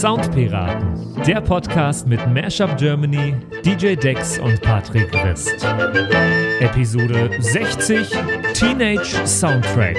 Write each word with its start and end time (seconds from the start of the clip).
Soundpiraten, 0.00 1.22
der 1.26 1.42
Podcast 1.42 2.06
mit 2.06 2.26
Mashup 2.32 2.74
Germany, 2.78 3.34
DJ 3.62 3.96
Dex 3.96 4.38
und 4.38 4.58
Patrick 4.62 5.12
Rist. 5.12 5.62
Episode 6.60 7.28
60 7.38 8.08
Teenage 8.54 9.26
Soundtrack. 9.26 9.98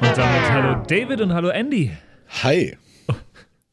Und 0.00 0.16
damit 0.16 0.52
hallo 0.52 0.82
David 0.86 1.22
und 1.22 1.34
hallo 1.34 1.48
Andy. 1.48 1.90
Hi. 2.44 2.76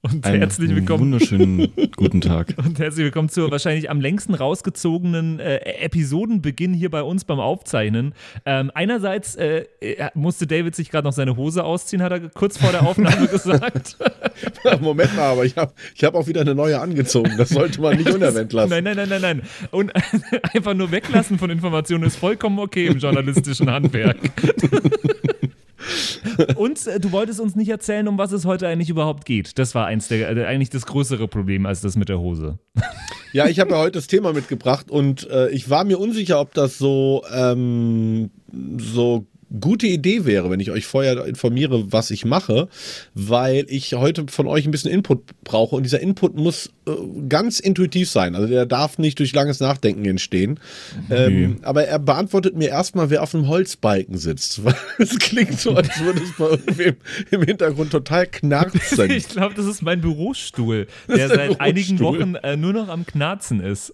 Und 0.06 0.26
Einen 0.26 0.40
herzlich 0.40 0.76
willkommen. 0.76 1.14
Wunderschönen 1.14 1.72
guten 1.96 2.20
Tag. 2.20 2.56
Und 2.58 2.78
herzlich 2.78 3.06
willkommen 3.06 3.30
zur 3.30 3.50
wahrscheinlich 3.52 3.90
am 3.90 4.02
längsten 4.02 4.34
rausgezogenen 4.34 5.40
äh, 5.40 5.60
Episodenbeginn 5.60 6.74
hier 6.74 6.92
bei 6.92 7.02
uns 7.04 7.24
beim 7.24 7.40
Aufzeichnen. 7.40 8.14
Ähm, 8.46 8.70
einerseits 8.74 9.36
äh, 9.36 9.64
musste 10.14 10.46
David 10.46 10.76
sich 10.76 10.92
gerade 10.92 11.08
noch 11.08 11.14
seine 11.14 11.38
Hose 11.38 11.64
ausziehen, 11.64 12.02
hat 12.02 12.12
er 12.12 12.20
kurz 12.32 12.58
vor 12.58 12.74
der 12.74 12.86
Aufnahme 12.86 13.28
gesagt. 13.32 13.98
Moment 14.82 15.16
mal, 15.16 15.32
aber 15.32 15.46
ich 15.46 15.56
habe 15.56 15.72
ich 15.96 16.04
hab 16.04 16.16
auch 16.16 16.28
wieder 16.28 16.42
eine 16.42 16.54
neue 16.54 16.82
angezogen. 16.82 17.36
Das 17.38 17.48
sollte 17.48 17.80
man 17.80 17.96
nicht 17.96 18.10
unerwähnt 18.14 18.52
lassen. 18.52 18.72
Nein, 18.72 18.84
nein, 18.84 18.98
nein, 18.98 19.08
nein, 19.08 19.22
nein. 19.22 19.42
Und 19.72 19.94
einfach 20.54 20.74
nur 20.74 20.92
weglassen 20.92 21.40
von 21.40 21.50
Informationen 21.50 22.04
ist 22.04 22.18
vollkommen 22.18 22.60
okay 22.60 22.88
im 22.88 22.98
journalistischen 22.98 23.72
Handwerk. 23.72 24.18
Und 26.56 26.86
äh, 26.88 27.00
du 27.00 27.12
wolltest 27.12 27.40
uns 27.40 27.56
nicht 27.56 27.70
erzählen, 27.70 28.08
um 28.08 28.18
was 28.18 28.32
es 28.32 28.46
heute 28.46 28.68
eigentlich 28.68 28.90
überhaupt 28.90 29.26
geht. 29.26 29.58
Das 29.60 29.76
war 29.76 29.86
eins 29.86 30.08
der, 30.08 30.36
äh, 30.36 30.46
eigentlich 30.46 30.70
das 30.70 30.86
größere 30.86 31.28
Problem 31.28 31.66
als 31.66 31.82
das 31.82 31.96
mit 31.96 32.10
der 32.10 32.20
Hose. 32.20 32.60
Ja, 33.34 33.48
ich 33.48 33.60
habe 33.60 33.72
ja 33.72 33.78
heute 33.78 33.94
das 33.94 34.06
Thema 34.06 34.32
mitgebracht 34.32 34.92
und 34.92 35.28
äh, 35.28 35.50
ich 35.50 35.68
war 35.68 35.86
mir 35.86 36.00
unsicher, 36.00 36.40
ob 36.40 36.54
das 36.54 36.78
so, 36.78 37.24
ähm, 37.34 38.30
so 38.78 39.26
gute 39.60 39.88
Idee 39.88 40.26
wäre, 40.26 40.50
wenn 40.50 40.60
ich 40.60 40.72
euch 40.72 40.86
vorher 40.86 41.26
informiere, 41.26 41.92
was 41.92 42.12
ich 42.12 42.26
mache, 42.26 42.68
weil 43.14 43.66
ich 43.68 43.94
heute 43.94 44.26
von 44.30 44.48
euch 44.48 44.66
ein 44.66 44.72
bisschen 44.72 44.92
Input 44.92 45.22
brauche 45.44 45.76
und 45.76 45.84
dieser 45.84 46.00
Input 46.00 46.36
muss 46.36 46.72
äh, 46.88 46.92
ganz 47.30 47.60
intuitiv 47.60 48.10
sein. 48.10 48.36
Also 48.36 48.48
der 48.48 48.66
darf 48.66 48.98
nicht 48.98 49.20
durch 49.20 49.34
langes 49.34 49.60
Nachdenken 49.60 50.06
entstehen. 50.06 50.60
Mhm. 51.10 51.16
Ähm, 51.16 51.58
aber 51.62 51.86
er 51.86 52.00
beantwortet 52.00 52.56
mir 52.56 52.70
erstmal, 52.70 53.10
wer 53.10 53.24
auf 53.24 53.36
einem 53.36 53.48
Holzbalken 53.48 54.18
sitzt. 54.18 54.62
es 54.98 55.18
klingt 55.20 55.60
so, 55.60 55.76
als 55.76 56.00
würde 56.00 56.22
es 56.22 56.34
bei 56.38 56.46
irgendwem 56.50 56.96
im 57.32 57.44
Hintergrund 57.44 57.92
total 57.92 58.28
knarzen. 58.28 59.12
ich 59.12 59.30
glaube, 59.30 59.56
das 59.56 59.66
ist 59.66 59.82
mein 59.82 60.02
Bürostuhl, 60.02 60.88
der 61.08 61.28
seit 61.28 61.38
Bürostuhl. 61.38 61.58
einigen 61.60 62.00
Wochen 62.00 62.36
äh, 62.36 62.58
nur 62.58 62.74
noch 62.74 62.90
am 62.90 63.06
Knarzen 63.06 63.60
ist. 63.60 63.94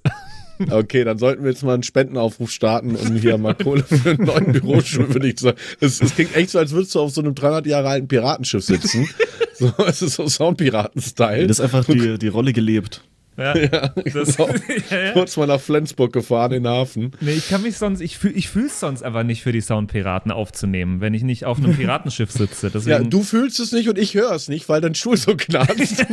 Okay, 0.70 1.04
dann 1.04 1.18
sollten 1.18 1.44
wir 1.44 1.52
jetzt 1.52 1.64
mal 1.64 1.74
einen 1.74 1.84
Spendenaufruf 1.84 2.52
starten 2.52 2.96
und 2.96 3.18
hier 3.18 3.38
mal 3.38 3.56
Kohle 3.56 3.84
für 3.84 4.12
einen 4.12 4.26
neuen 4.26 4.52
Bürostuhl, 4.52 5.14
würde 5.14 5.28
ich 5.28 5.40
sagen. 5.40 5.58
Es, 5.80 6.02
es 6.02 6.16
klingt 6.16 6.36
echt 6.36 6.50
so, 6.50 6.60
als 6.60 6.72
würdest 6.72 6.96
du 6.96 7.00
auf 7.00 7.12
so 7.12 7.22
einem 7.22 7.36
300 7.36 7.66
Jahre 7.66 7.90
alten 7.90 8.08
Piratenschiff 8.08 8.64
sitzen. 8.64 9.10
So, 9.60 9.74
es 9.86 10.02
ist 10.02 10.14
so 10.14 10.26
Soundpiraten-Style. 10.26 11.46
Das 11.46 11.60
ist 11.60 11.66
einfach 11.66 11.84
die, 11.84 12.18
die 12.18 12.30
Rolle 12.30 12.54
gelebt. 12.54 13.04
Ja, 13.40 13.58
ja, 13.58 13.88
das, 14.14 14.38
genau. 14.38 14.50
ja, 14.90 15.00
ja. 15.00 15.12
Kurz 15.14 15.38
mal 15.38 15.48
nach 15.48 15.62
Flensburg 15.62 16.12
gefahren 16.12 16.52
in 16.52 16.64
den 16.64 16.72
Hafen. 16.72 17.12
Nee, 17.22 17.32
ich 17.32 17.48
kann 17.48 17.62
mich 17.62 17.78
sonst, 17.78 18.02
ich 18.02 18.18
fühle 18.18 18.34
ich 18.34 18.54
es 18.54 18.80
sonst 18.80 19.02
einfach 19.02 19.24
nicht 19.24 19.42
für 19.42 19.54
die 19.54 19.62
Soundpiraten 19.62 20.32
aufzunehmen, 20.32 21.00
wenn 21.00 21.14
ich 21.14 21.24
nicht 21.24 21.46
auf 21.46 21.58
einem 21.58 21.76
Piratenschiff 21.76 22.32
sitze. 22.32 22.70
Deswegen 22.70 23.04
ja, 23.04 23.10
du 23.10 23.24
fühlst 23.24 23.60
es 23.60 23.72
nicht 23.72 23.88
und 23.88 23.98
ich 23.98 24.14
höre 24.14 24.32
es 24.32 24.50
nicht, 24.50 24.68
weil 24.68 24.82
dein 24.82 24.96
Stuhl 24.96 25.16
so 25.16 25.36
knarzt. 25.38 26.06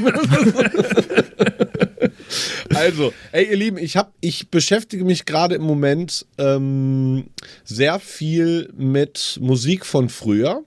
Also, 2.74 3.12
ey, 3.32 3.48
ihr 3.50 3.56
Lieben, 3.56 3.78
ich, 3.78 3.96
hab, 3.96 4.12
ich 4.20 4.50
beschäftige 4.50 5.04
mich 5.04 5.24
gerade 5.24 5.54
im 5.54 5.62
Moment 5.62 6.26
ähm, 6.38 7.28
sehr 7.64 8.00
viel 8.00 8.72
mit 8.76 9.38
Musik 9.40 9.86
von 9.86 10.08
früher, 10.08 10.62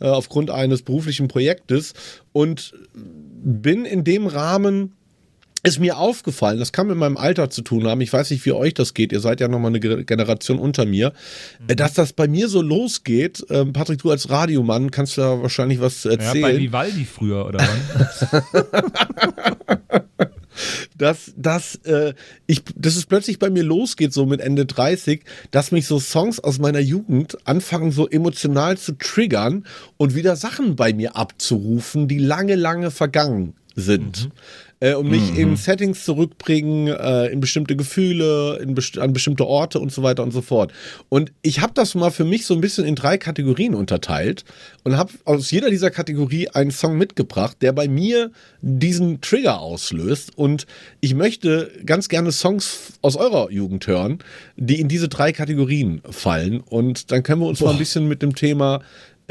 äh, 0.00 0.06
aufgrund 0.06 0.50
eines 0.50 0.82
beruflichen 0.82 1.28
Projektes 1.28 1.94
und 2.32 2.74
bin 2.94 3.84
in 3.84 4.04
dem 4.04 4.26
Rahmen 4.26 4.94
ist 5.64 5.78
mir 5.78 5.96
aufgefallen, 5.96 6.58
das 6.58 6.72
kann 6.72 6.88
mit 6.88 6.96
meinem 6.96 7.16
Alter 7.16 7.48
zu 7.48 7.62
tun 7.62 7.86
haben, 7.86 8.00
ich 8.00 8.12
weiß 8.12 8.30
nicht, 8.30 8.44
wie 8.44 8.52
euch 8.52 8.74
das 8.74 8.94
geht, 8.94 9.12
ihr 9.12 9.20
seid 9.20 9.40
ja 9.40 9.46
nochmal 9.46 9.70
eine 9.70 9.80
Generation 10.04 10.58
unter 10.58 10.84
mir, 10.84 11.12
mhm. 11.60 11.76
dass 11.76 11.94
das 11.94 12.12
bei 12.12 12.26
mir 12.26 12.48
so 12.48 12.62
losgeht. 12.62 13.44
Ähm, 13.48 13.72
Patrick, 13.72 14.00
du 14.00 14.10
als 14.10 14.28
Radiomann 14.28 14.90
kannst 14.90 15.18
da 15.18 15.40
wahrscheinlich 15.40 15.80
was 15.80 16.04
erzählen. 16.04 16.36
Ja, 16.36 16.48
bei 16.48 16.58
Vivaldi 16.58 17.04
früher, 17.04 17.46
oder 17.46 17.60
wann? 17.60 19.56
dass, 20.96 21.32
dass, 21.36 21.76
äh, 21.84 22.14
ich, 22.46 22.62
dass 22.76 22.96
es 22.96 23.06
plötzlich 23.06 23.38
bei 23.38 23.50
mir 23.50 23.62
losgeht, 23.62 24.12
so 24.12 24.26
mit 24.26 24.40
Ende 24.40 24.66
30, 24.66 25.22
dass 25.50 25.72
mich 25.72 25.86
so 25.86 25.98
Songs 25.98 26.40
aus 26.40 26.58
meiner 26.58 26.80
Jugend 26.80 27.38
anfangen, 27.46 27.92
so 27.92 28.08
emotional 28.08 28.78
zu 28.78 28.92
triggern 28.92 29.64
und 29.96 30.14
wieder 30.14 30.36
Sachen 30.36 30.76
bei 30.76 30.92
mir 30.92 31.16
abzurufen, 31.16 32.08
die 32.08 32.18
lange, 32.18 32.54
lange 32.54 32.90
vergangen 32.90 33.54
sind. 33.74 34.26
Mhm 34.26 34.32
äh, 34.82 34.94
und 34.94 35.08
mich 35.08 35.32
mhm. 35.32 35.38
in 35.38 35.56
Settings 35.56 36.04
zurückbringen, 36.04 36.88
äh, 36.88 37.26
in 37.28 37.40
bestimmte 37.40 37.76
Gefühle, 37.76 38.58
in 38.60 38.74
best 38.74 38.98
an 38.98 39.12
bestimmte 39.12 39.46
Orte 39.46 39.78
und 39.78 39.92
so 39.92 40.02
weiter 40.02 40.24
und 40.24 40.32
so 40.32 40.42
fort. 40.42 40.72
Und 41.08 41.32
ich 41.42 41.60
habe 41.60 41.72
das 41.74 41.94
mal 41.94 42.10
für 42.10 42.24
mich 42.24 42.44
so 42.44 42.54
ein 42.54 42.60
bisschen 42.60 42.84
in 42.84 42.96
drei 42.96 43.16
Kategorien 43.16 43.74
unterteilt 43.74 44.44
und 44.82 44.96
habe 44.96 45.12
aus 45.24 45.50
jeder 45.52 45.70
dieser 45.70 45.90
Kategorie 45.90 46.48
einen 46.48 46.72
Song 46.72 46.98
mitgebracht, 46.98 47.58
der 47.60 47.72
bei 47.72 47.86
mir 47.86 48.32
diesen 48.60 49.20
Trigger 49.20 49.60
auslöst. 49.60 50.36
Und 50.36 50.66
ich 51.00 51.14
möchte 51.14 51.70
ganz 51.86 52.08
gerne 52.08 52.32
Songs 52.32 52.94
aus 53.02 53.16
eurer 53.16 53.50
Jugend 53.52 53.86
hören, 53.86 54.18
die 54.56 54.80
in 54.80 54.88
diese 54.88 55.08
drei 55.08 55.32
Kategorien 55.32 56.02
fallen. 56.10 56.60
Und 56.60 57.12
dann 57.12 57.22
können 57.22 57.40
wir 57.40 57.46
uns 57.46 57.60
Boah. 57.60 57.66
mal 57.66 57.72
ein 57.72 57.78
bisschen 57.78 58.08
mit 58.08 58.20
dem 58.20 58.34
Thema 58.34 58.80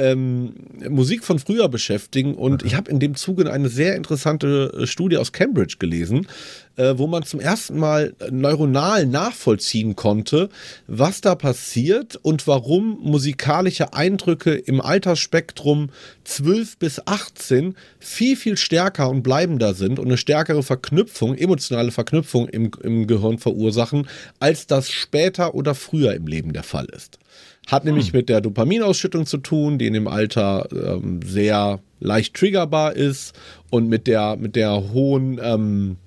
ähm, 0.02 0.54
Musik 0.90 1.24
von 1.24 1.40
früher 1.40 1.70
beschäftigen. 1.70 2.36
Und 2.36 2.64
ich 2.64 2.76
habe 2.76 2.90
in 2.90 3.00
dem 3.00 3.16
Zuge 3.16 3.52
eine 3.52 3.70
sehr 3.70 3.96
interessante 3.96 4.74
äh, 4.82 4.88
Studie 4.88 5.18
aus 5.18 5.32
Cambridge 5.32 5.76
gelesen, 5.80 6.28
äh, 6.78 6.94
wo 6.98 7.08
man 7.08 7.24
zum 7.24 7.40
ersten 7.40 7.78
Mal 7.78 8.14
neuronal 8.30 9.06
nachvollziehen 9.06 9.96
konnte, 9.96 10.50
was 10.88 11.22
da 11.22 11.36
passiert 11.36 12.18
und 12.22 12.48
warum 12.48 13.00
musikalische 13.02 13.94
Eindrücke 13.94 14.54
im 14.54 14.82
Altersspektrum 14.82 15.90
12 16.24 16.78
bis 16.78 17.06
18 17.06 17.76
viel, 18.00 18.36
viel 18.36 18.58
stärker 18.58 19.10
und 19.10 19.24
bleibender 19.24 19.74
sind 19.74 20.00
und 20.00 20.08
eine 20.08 20.18
stärkere 20.18 20.64
Verknüpfung, 20.64 21.36
emotionale 21.36 21.92
Verknüpfung 21.92 22.48
im, 22.48 22.72
im 22.82 23.08
Gehirn 23.08 23.38
verursachen, 23.38 24.08
als 24.40 24.68
das 24.68 24.90
später 24.90 25.56
oder 25.56 25.76
früher 25.76 26.14
im 26.14 26.28
Leben 26.28 26.54
der 26.54 26.64
Fall 26.64 26.86
ist. 26.86 27.20
Hat 27.68 27.86
nämlich 27.86 28.08
hm. 28.08 28.18
mit 28.18 28.30
der 28.30 28.42
Dopaminausschüttung 28.42 29.26
zu 29.26 29.38
tun, 29.38 29.78
die 29.78 29.88
in 29.88 29.94
dem 29.94 30.08
Alter 30.08 30.68
ähm, 30.72 31.20
sehr 31.24 31.80
leicht 32.00 32.34
triggerbar 32.34 32.96
ist 32.96 33.34
und 33.70 33.88
mit 33.88 34.08
der, 34.08 34.36
mit 34.36 34.56
der 34.56 34.92
hohen, 34.92 35.40
ähm, 35.42 35.98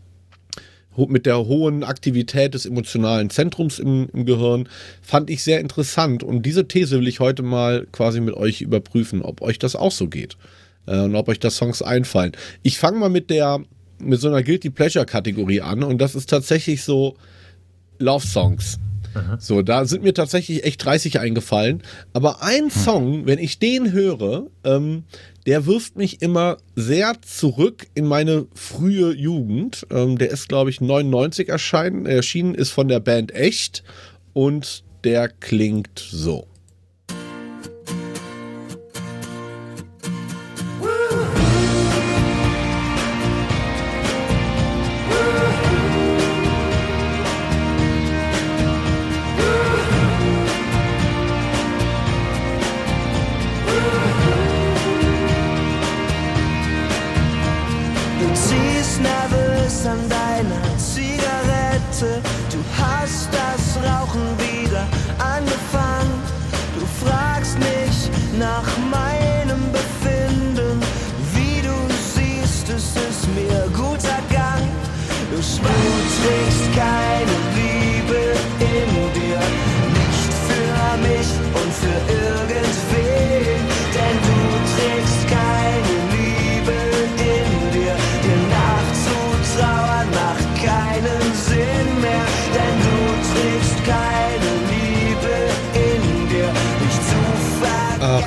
mit 0.96 1.26
der 1.26 1.46
hohen 1.46 1.84
Aktivität 1.84 2.54
des 2.54 2.66
emotionalen 2.66 3.30
Zentrums 3.30 3.78
im, 3.78 4.08
im, 4.12 4.26
Gehirn, 4.26 4.68
fand 5.02 5.30
ich 5.30 5.42
sehr 5.42 5.60
interessant. 5.60 6.22
Und 6.22 6.44
diese 6.44 6.66
These 6.68 6.98
will 6.98 7.08
ich 7.08 7.20
heute 7.20 7.42
mal 7.42 7.86
quasi 7.92 8.20
mit 8.20 8.34
euch 8.34 8.60
überprüfen, 8.60 9.22
ob 9.22 9.42
euch 9.42 9.58
das 9.58 9.76
auch 9.76 9.92
so 9.92 10.08
geht. 10.08 10.36
Äh, 10.86 11.00
und 11.00 11.14
ob 11.14 11.28
euch 11.28 11.40
da 11.40 11.50
Songs 11.50 11.82
einfallen. 11.82 12.32
Ich 12.62 12.78
fange 12.78 12.98
mal 12.98 13.10
mit 13.10 13.30
der, 13.30 13.60
mit 13.98 14.20
so 14.20 14.28
einer 14.28 14.42
Guilty 14.42 14.70
Pleasure 14.70 15.06
Kategorie 15.06 15.60
an 15.60 15.82
und 15.82 15.98
das 15.98 16.14
ist 16.14 16.30
tatsächlich 16.30 16.82
so 16.82 17.16
Love 17.98 18.26
Songs. 18.26 18.78
So, 19.38 19.62
da 19.62 19.84
sind 19.84 20.02
mir 20.02 20.14
tatsächlich 20.14 20.64
echt 20.64 20.84
30 20.84 21.20
eingefallen. 21.20 21.82
Aber 22.12 22.42
ein 22.42 22.64
hm. 22.64 22.70
Song, 22.70 23.26
wenn 23.26 23.38
ich 23.38 23.58
den 23.58 23.92
höre, 23.92 24.46
ähm, 24.64 25.04
der 25.46 25.66
wirft 25.66 25.96
mich 25.96 26.22
immer 26.22 26.56
sehr 26.74 27.14
zurück 27.22 27.86
in 27.94 28.06
meine 28.06 28.46
frühe 28.54 29.14
Jugend. 29.14 29.86
Ähm, 29.90 30.18
der 30.18 30.30
ist, 30.30 30.48
glaube 30.48 30.70
ich, 30.70 30.80
99 30.80 31.48
erscheinen, 31.48 32.06
erschienen, 32.06 32.54
ist 32.54 32.70
von 32.70 32.88
der 32.88 33.00
Band 33.00 33.32
Echt 33.34 33.82
und 34.32 34.84
der 35.04 35.28
klingt 35.28 35.98
so. 35.98 36.46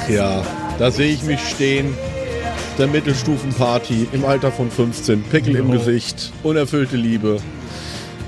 Ach 0.07 0.09
ja, 0.09 0.41
da 0.79 0.89
sehe 0.89 1.13
ich 1.13 1.21
mich 1.23 1.39
stehen. 1.41 1.93
Der 2.77 2.87
Mittelstufenparty 2.87 4.07
im 4.13 4.23
Alter 4.23 4.51
von 4.53 4.69
15, 4.71 5.23
Pickel 5.23 5.55
im 5.57 5.69
Gesicht, 5.71 6.31
unerfüllte 6.43 6.95
Liebe. 6.95 7.37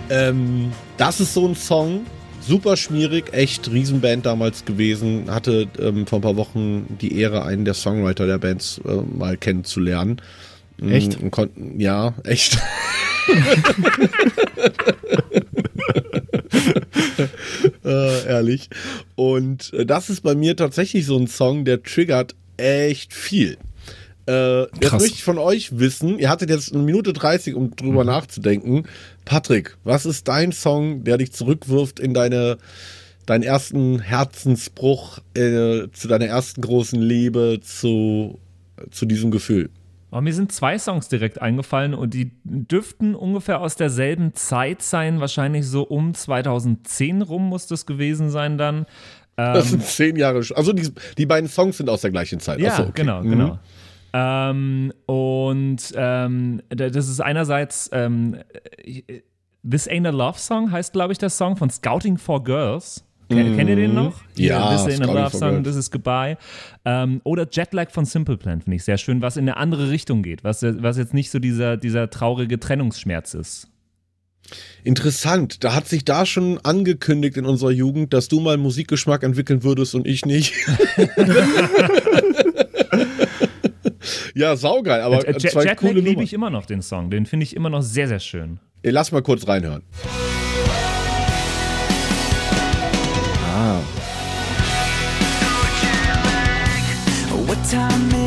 Ähm, 0.10 0.72
das 0.98 1.20
ist 1.22 1.34
so 1.36 1.48
ein 1.48 1.56
Song, 1.56 2.02
super 2.42 2.76
schmierig, 2.76 3.32
echt 3.32 3.72
Riesenband 3.72 4.26
damals 4.26 4.66
gewesen. 4.66 5.26
Hatte 5.30 5.68
ähm, 5.80 6.06
vor 6.08 6.20
ein 6.20 6.24
paar 6.24 6.36
Wochen 6.36 6.98
die 7.00 7.18
Ehre, 7.20 7.46
einen 7.46 7.64
der 7.64 7.76
Songwriter 7.76 8.26
der 8.28 8.40
Bands 8.40 8.82
äh, 8.86 8.92
mal 9.18 9.38
kennenzulernen. 9.38 10.22
Echt? 10.82 11.18
Kon- 11.32 11.76
ja, 11.78 12.14
echt. 12.26 12.58
äh, 17.90 18.28
ehrlich. 18.28 18.70
Und 19.16 19.74
äh, 19.74 19.86
das 19.86 20.10
ist 20.10 20.22
bei 20.22 20.36
mir 20.36 20.56
tatsächlich 20.56 21.06
so 21.06 21.18
ein 21.18 21.28
Song, 21.28 21.66
der 21.66 21.84
triggert 21.84 22.36
echt 22.58 23.14
viel. 23.14 23.58
Äh, 24.28 24.62
jetzt 24.80 24.94
möchte 24.94 25.16
ich 25.16 25.24
von 25.24 25.40
euch 25.40 25.80
wissen, 25.80 26.20
ihr 26.20 26.30
hattet 26.30 26.52
jetzt 26.52 26.72
eine 26.72 26.84
Minute 26.84 27.14
30, 27.14 27.56
um 27.56 27.76
drüber 27.76 28.04
nachzudenken. 28.04 28.84
Patrick, 29.26 29.76
was 29.84 30.06
ist 30.06 30.28
dein 30.28 30.52
Song, 30.52 31.04
der 31.04 31.18
dich 31.18 31.32
zurückwirft 31.32 32.00
in 32.00 32.14
deine, 32.14 32.58
deinen 33.26 33.44
ersten 33.44 34.00
Herzensbruch, 34.00 35.20
äh, 35.34 35.88
zu 35.94 36.08
deiner 36.08 36.28
ersten 36.28 36.62
großen 36.62 37.02
Liebe, 37.02 37.60
zu, 37.64 38.38
zu 38.92 39.08
diesem 39.08 39.32
Gefühl? 39.32 39.72
Aber 40.12 40.22
mir 40.22 40.34
sind 40.34 40.52
zwei 40.52 40.78
Songs 40.80 41.08
direkt 41.08 41.42
eingefallen 41.42 41.94
und 41.94 42.14
die 42.14 42.32
dürften 42.44 43.14
ungefähr 43.16 43.62
aus 43.62 43.76
derselben 43.76 44.34
Zeit 44.34 44.82
sein, 44.82 45.20
wahrscheinlich 45.20 45.68
so 45.68 45.84
um 45.84 46.14
2010 46.14 47.22
rum 47.22 47.48
muss 47.50 47.68
das 47.68 47.86
gewesen 47.86 48.30
sein 48.32 48.58
dann. 48.58 48.86
Das 49.36 49.66
Ähm, 49.66 49.70
sind 49.80 49.84
zehn 49.84 50.16
Jahre. 50.16 50.40
Also 50.56 50.74
die, 50.74 50.92
die 51.18 51.26
beiden 51.26 51.48
Songs 51.50 51.78
sind 51.78 51.90
aus 51.90 52.02
der 52.02 52.12
gleichen 52.12 52.40
Zeit. 52.40 52.60
Ja, 52.60 52.72
Ach 52.74 52.78
so, 52.78 52.84
okay. 52.84 52.92
genau, 52.96 53.22
Mhm. 53.24 53.30
genau. 53.30 53.60
Ähm, 54.12 54.92
und 55.06 55.78
ähm, 55.96 56.62
da- 56.70 56.90
das 56.90 57.08
ist 57.08 57.20
einerseits 57.22 57.90
ähm, 57.94 58.38
äh, 58.86 59.22
This 59.70 59.88
Ain't 59.90 60.08
a 60.08 60.12
Love 60.12 60.40
Song 60.40 60.72
heißt, 60.72 60.94
glaube 60.94 61.12
ich, 61.12 61.20
der 61.20 61.30
Song 61.30 61.56
von 61.58 61.70
Scouting 61.70 62.18
for 62.18 62.44
Girls. 62.44 63.06
Ken, 63.30 63.56
Kennt 63.56 63.70
ihr 63.70 63.76
den 63.76 63.94
noch? 63.94 64.22
Ja, 64.36 64.76
This 64.76 65.00
Ain't 65.00 65.08
a 65.08 65.14
Love 65.14 65.38
Song. 65.38 65.64
This 65.64 65.76
is 65.76 65.92
Goodbye. 65.92 66.38
Ähm, 66.84 67.22
oder 67.24 67.48
Jetlag 67.52 67.92
von 67.92 68.06
Simple 68.06 68.38
Plan, 68.38 68.62
finde 68.62 68.76
ich 68.78 68.84
sehr 68.84 68.98
schön, 68.98 69.22
was 69.22 69.38
in 69.38 69.44
eine 69.44 69.58
andere 69.58 69.92
Richtung 69.92 70.24
geht, 70.24 70.44
was, 70.44 70.64
was 70.64 70.98
jetzt 70.98 71.14
nicht 71.14 71.30
so 71.30 71.38
dieser, 71.40 71.78
dieser 71.78 72.10
traurige 72.10 72.60
Trennungsschmerz 72.60 73.36
ist. 73.36 73.68
Interessant. 74.84 75.64
Da 75.64 75.76
hat 75.76 75.88
sich 75.88 76.06
da 76.06 76.26
schon 76.26 76.58
angekündigt 76.64 77.38
in 77.38 77.46
unserer 77.46 77.70
Jugend, 77.70 78.14
dass 78.14 78.30
du 78.30 78.40
mal 78.40 78.58
Musikgeschmack 78.58 79.22
entwickeln 79.22 79.62
würdest 79.64 79.94
und 79.94 80.08
ich 80.08 80.26
nicht. 80.26 80.56
ja, 84.34 84.56
saugeil, 84.56 85.02
aber 85.02 85.18
Jet- 85.28 85.42
zwei 85.52 85.60
Jetlag 85.66 85.76
coole 85.78 86.00
liebe 86.00 86.24
ich 86.24 86.34
immer 86.34 86.50
noch, 86.50 86.66
den 86.66 86.82
Song. 86.82 87.12
Den 87.12 87.28
finde 87.28 87.44
ich 87.44 87.56
immer 87.56 87.70
noch 87.70 87.82
sehr, 87.84 88.08
sehr 88.08 88.20
schön. 88.20 88.60
Lass 88.82 89.12
mal 89.12 89.22
kurz 89.22 89.48
reinhören. 89.48 89.84
Time 97.72 98.19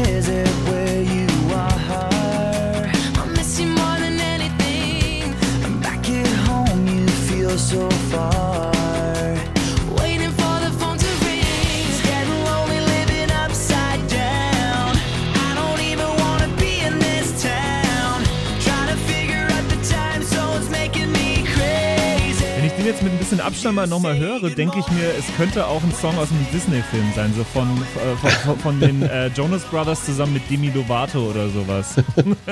jetzt 23.03 23.11
mit 23.11 23.13
ein 23.13 23.19
bisschen 23.19 23.41
Abstand 23.41 23.75
mal 23.75 23.87
nochmal 23.87 24.19
höre, 24.19 24.51
denke 24.51 24.79
ich 24.79 24.89
mir, 24.89 25.09
es 25.19 25.25
könnte 25.37 25.67
auch 25.67 25.83
ein 25.83 25.93
Song 25.93 26.17
aus 26.19 26.31
einem 26.31 26.47
Disney-Film 26.53 27.13
sein, 27.15 27.33
so 27.35 27.43
von, 27.43 27.67
äh, 27.67 28.17
von, 28.17 28.31
von, 28.31 28.59
von 28.59 28.81
den 28.81 29.03
äh, 29.03 29.27
Jonas 29.29 29.65
Brothers 29.65 30.05
zusammen 30.05 30.35
mit 30.35 30.43
Demi 30.49 30.71
Lovato 30.71 31.31
oder 31.31 31.49
sowas. 31.49 31.97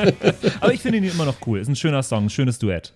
Aber 0.61 0.73
ich 0.73 0.81
finde 0.81 0.99
ihn 0.99 1.05
immer 1.05 1.25
noch 1.25 1.37
cool. 1.47 1.61
Ist 1.61 1.69
ein 1.69 1.77
schöner 1.77 2.03
Song, 2.03 2.25
ein 2.25 2.31
schönes 2.31 2.59
Duett. 2.59 2.95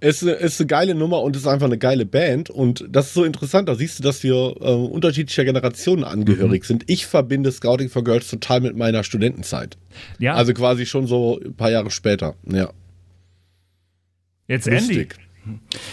Es 0.00 0.22
ist, 0.22 0.60
eine 0.60 0.66
geile 0.66 0.94
Nummer 0.94 1.22
und 1.22 1.34
es 1.34 1.42
ist 1.42 1.48
einfach 1.48 1.66
eine 1.66 1.78
geile 1.78 2.06
Band. 2.06 2.50
Und 2.50 2.84
das 2.88 3.08
ist 3.08 3.14
so 3.14 3.24
interessant. 3.24 3.68
Da 3.68 3.74
siehst 3.74 3.98
du, 3.98 4.02
dass 4.02 4.22
wir 4.22 4.34
äh, 4.60 4.72
unterschiedlicher 4.72 5.44
Generationen 5.44 6.04
angehörig 6.04 6.64
sind. 6.64 6.84
Ich 6.86 7.06
verbinde 7.06 7.50
Scouting 7.50 7.88
for 7.88 8.04
Girls 8.04 8.28
total 8.28 8.60
mit 8.60 8.76
meiner 8.76 9.02
Studentenzeit. 9.02 9.76
Ja, 10.18 10.34
Also 10.34 10.52
quasi 10.52 10.86
schon 10.86 11.06
so 11.08 11.40
ein 11.44 11.54
paar 11.54 11.70
Jahre 11.70 11.90
später. 11.90 12.34
Ja. 12.44 12.70
jetzt 14.46 14.68
Andy. 14.68 15.08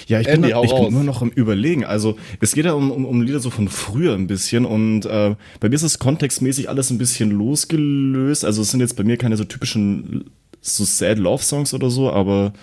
Ja, 0.07 0.19
ich, 0.19 0.27
Andy, 0.27 0.49
bin, 0.53 0.63
ich 0.63 0.73
bin 0.73 0.85
immer 0.85 1.03
noch 1.03 1.21
am 1.21 1.29
Überlegen. 1.29 1.83
Also 1.85 2.17
es 2.39 2.53
geht 2.53 2.65
ja 2.65 2.73
um, 2.73 2.91
um, 2.91 3.05
um 3.05 3.21
Lieder 3.21 3.39
so 3.39 3.49
von 3.49 3.69
früher 3.69 4.13
ein 4.13 4.27
bisschen 4.27 4.65
und 4.65 5.05
äh, 5.05 5.35
bei 5.59 5.69
mir 5.69 5.75
ist 5.75 5.83
es 5.83 5.99
kontextmäßig 5.99 6.69
alles 6.69 6.89
ein 6.89 6.97
bisschen 6.97 7.31
losgelöst. 7.31 8.45
Also 8.45 8.61
es 8.61 8.71
sind 8.71 8.79
jetzt 8.79 8.95
bei 8.95 9.03
mir 9.03 9.17
keine 9.17 9.37
so 9.37 9.43
typischen 9.43 10.29
so 10.61 10.83
Sad 10.83 11.17
Love 11.17 11.43
Songs 11.43 11.73
oder 11.73 11.89
so, 11.89 12.11
aber 12.11 12.53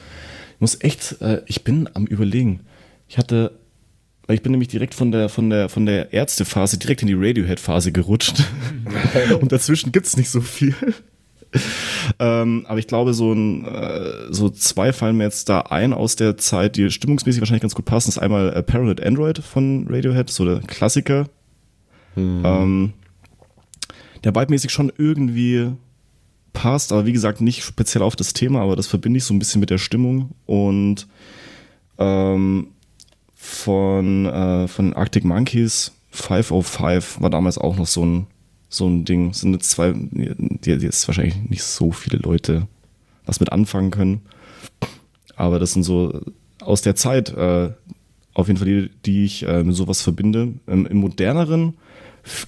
ich 0.54 0.60
muss 0.60 0.80
echt, 0.80 1.20
äh, 1.20 1.42
ich 1.46 1.64
bin 1.64 1.88
am 1.94 2.06
Überlegen. 2.06 2.60
Ich 3.08 3.18
hatte, 3.18 3.58
weil 4.26 4.36
ich 4.36 4.42
bin 4.42 4.52
nämlich 4.52 4.68
direkt 4.68 4.94
von 4.94 5.12
der 5.12 5.28
von 5.28 5.50
der 5.50 5.68
von 5.68 5.86
der 5.86 6.12
Ärztephase 6.12 6.78
direkt 6.78 7.02
in 7.02 7.08
die 7.08 7.14
Radiohead-Phase 7.14 7.92
gerutscht 7.92 8.44
und 9.40 9.52
dazwischen 9.52 9.92
gibt's 9.92 10.16
nicht 10.16 10.30
so 10.30 10.40
viel. 10.40 10.74
Ähm, 12.19 12.66
aber 12.69 12.78
ich 12.78 12.88
glaube, 12.88 13.14
so, 13.14 13.32
ein, 13.32 13.64
äh, 13.64 14.32
so 14.32 14.50
zwei 14.50 14.93
fallen 14.93 15.16
mir 15.16 15.25
jetzt 15.25 15.49
da 15.49 15.60
ein 15.60 15.93
aus 15.93 16.16
der 16.16 16.37
Zeit, 16.37 16.76
die 16.76 16.90
stimmungsmäßig 16.90 17.40
wahrscheinlich 17.40 17.62
ganz 17.62 17.76
gut 17.76 17.84
passen. 17.84 18.08
Das 18.08 18.16
ist 18.16 18.22
einmal 18.22 18.52
äh, 18.52 18.62
Paranoid 18.62 19.00
Android 19.00 19.38
von 19.38 19.87
Radiohead, 19.88 20.28
so 20.28 20.44
der 20.44 20.60
Klassiker. 20.60 21.28
Ähm, 22.16 22.93
der 24.24 24.34
vibe-mäßig 24.34 24.70
schon 24.70 24.93
irgendwie 24.98 25.70
passt, 26.53 26.93
aber 26.93 27.06
wie 27.06 27.12
gesagt, 27.12 27.41
nicht 27.41 27.65
speziell 27.65 28.03
auf 28.03 28.17
das 28.17 28.34
Thema, 28.34 28.60
aber 28.60 28.76
das 28.76 28.86
verbinde 28.86 29.19
ich 29.19 29.24
so 29.24 29.34
ein 29.34 29.38
bisschen 29.38 29.60
mit 29.60 29.70
der 29.70 29.79
Stimmung. 29.79 30.31
Und 30.46 31.06
ähm, 31.98 32.69
von, 33.34 34.26
äh, 34.26 34.69
von 34.69 34.93
Arctic 34.93 35.24
Monkeys 35.24 35.93
505 36.10 37.20
war 37.20 37.31
damals 37.31 37.58
auch 37.58 37.76
noch 37.76 37.86
so 37.86 38.05
ein, 38.05 38.26
so 38.74 38.88
ein 38.88 39.05
Ding. 39.05 39.29
Das 39.29 39.41
sind 39.41 39.52
jetzt 39.52 39.70
zwei, 39.70 39.93
die, 39.94 40.70
jetzt 40.70 41.06
wahrscheinlich 41.08 41.36
nicht 41.48 41.62
so 41.62 41.93
viele 41.93 42.19
Leute 42.19 42.67
was 43.24 43.41
mit 43.41 43.52
anfangen 43.52 43.91
können. 43.91 44.22
Aber 45.36 45.58
das 45.58 45.72
sind 45.72 45.82
so 45.82 46.20
aus 46.60 46.82
der 46.82 46.94
Zeit 46.94 47.31
äh, 47.31 47.70
auf 48.34 48.46
jeden 48.48 48.58
Fall 48.58 48.67
die, 48.67 48.91
die 49.05 49.24
ich 49.24 49.46
äh, 49.46 49.62
mit 49.62 49.76
sowas 49.76 50.02
verbinde. 50.02 50.55
Ähm, 50.67 50.86
Im 50.86 50.98
moderneren, 50.98 51.74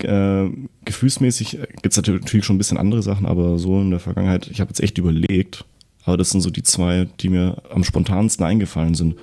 äh, 0.01 0.49
gefühlsmäßig 0.85 1.59
gibt 1.83 1.87
es 1.87 1.97
natürlich 1.97 2.45
schon 2.45 2.57
ein 2.57 2.59
bisschen 2.59 2.79
andere 2.79 3.03
Sachen, 3.03 3.27
aber 3.27 3.59
so 3.59 3.81
in 3.81 3.91
der 3.91 4.01
Vergangenheit, 4.01 4.49
ich 4.49 4.61
habe 4.61 4.71
jetzt 4.71 4.81
echt 4.81 4.99
überlegt. 4.99 5.65
Aber 6.05 6.17
das 6.17 6.31
sind 6.31 6.43
so 6.43 6.51
die 6.51 6.63
zwei, 6.63 7.09
die 7.21 7.29
mir 7.29 7.63
am 7.71 7.85
spontansten 7.85 8.45
eingefallen 8.45 8.95
sind. 8.95 9.17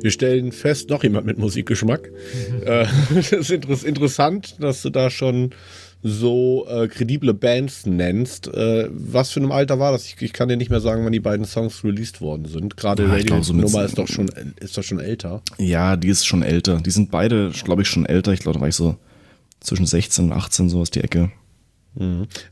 Wir 0.00 0.10
stellen 0.10 0.52
fest, 0.52 0.90
noch 0.90 1.02
jemand 1.02 1.26
mit 1.26 1.38
Musikgeschmack. 1.38 2.10
Äh, 2.64 2.86
das 3.14 3.30
ist 3.32 3.50
inter 3.50 3.84
interessant, 3.84 4.56
dass 4.60 4.82
du 4.82 4.90
da 4.90 5.10
schon 5.10 5.50
so 6.02 6.66
äh, 6.68 6.86
kredible 6.86 7.34
Bands 7.34 7.86
nennst. 7.86 8.46
Äh, 8.48 8.88
was 8.90 9.30
für 9.30 9.40
einem 9.40 9.50
Alter 9.50 9.78
war 9.78 9.92
das? 9.92 10.06
Ich, 10.06 10.20
ich 10.22 10.32
kann 10.32 10.48
dir 10.48 10.56
nicht 10.56 10.70
mehr 10.70 10.80
sagen, 10.80 11.04
wann 11.04 11.12
die 11.12 11.20
beiden 11.20 11.44
Songs 11.44 11.82
released 11.82 12.20
worden 12.20 12.46
sind. 12.46 12.76
Gerade 12.76 13.04
Ja, 13.04 13.10
Radio 13.10 13.42
so 13.42 13.52
Nummer 13.52 13.84
ist 13.84 13.98
doch 13.98 14.06
schon 14.06 14.28
ist 14.60 14.78
doch 14.78 14.84
schon 14.84 15.00
älter. 15.00 15.42
Ja, 15.58 15.96
die 15.96 16.08
ist 16.08 16.26
schon 16.26 16.42
älter. 16.42 16.80
Die 16.80 16.90
sind 16.90 17.10
beide, 17.10 17.50
glaube 17.64 17.82
ich, 17.82 17.88
schon 17.88 18.06
älter. 18.06 18.32
Ich 18.32 18.40
glaube, 18.40 18.58
da 18.58 18.60
war 18.60 18.68
ich 18.68 18.76
so 18.76 18.96
zwischen 19.60 19.86
16 19.86 20.26
und 20.26 20.32
18 20.32 20.68
so 20.68 20.80
aus 20.80 20.90
die 20.90 21.00
Ecke. 21.00 21.32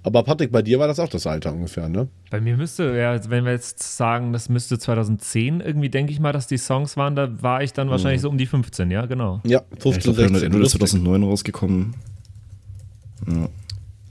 Aber 0.02 0.24
Patrick, 0.24 0.50
bei 0.50 0.62
dir 0.62 0.78
war 0.80 0.88
das 0.88 0.98
auch 0.98 1.08
das 1.08 1.24
Alter 1.26 1.52
ungefähr, 1.52 1.88
ne? 1.88 2.08
Bei 2.30 2.40
mir 2.40 2.56
müsste, 2.56 2.96
ja, 2.96 3.30
wenn 3.30 3.44
wir 3.44 3.52
jetzt 3.52 3.80
sagen, 3.96 4.32
das 4.32 4.48
müsste 4.48 4.76
2010, 4.78 5.60
irgendwie 5.60 5.88
denke 5.88 6.10
ich 6.12 6.18
mal, 6.18 6.32
dass 6.32 6.48
die 6.48 6.58
Songs 6.58 6.96
waren, 6.96 7.14
da 7.14 7.42
war 7.42 7.62
ich 7.62 7.72
dann 7.72 7.88
wahrscheinlich 7.88 8.22
so 8.22 8.28
um 8.28 8.38
die 8.38 8.46
15, 8.46 8.90
ja, 8.90 9.06
genau. 9.06 9.40
Ja, 9.44 9.60
Ja, 9.60 9.64
ich 9.76 9.82
15, 9.82 10.14
Paranoid 10.14 10.30
16. 10.40 10.46
Android 10.46 10.66
ist 10.66 10.72
lustig. 10.72 10.80
2009 10.90 11.22
rausgekommen. 11.22 11.94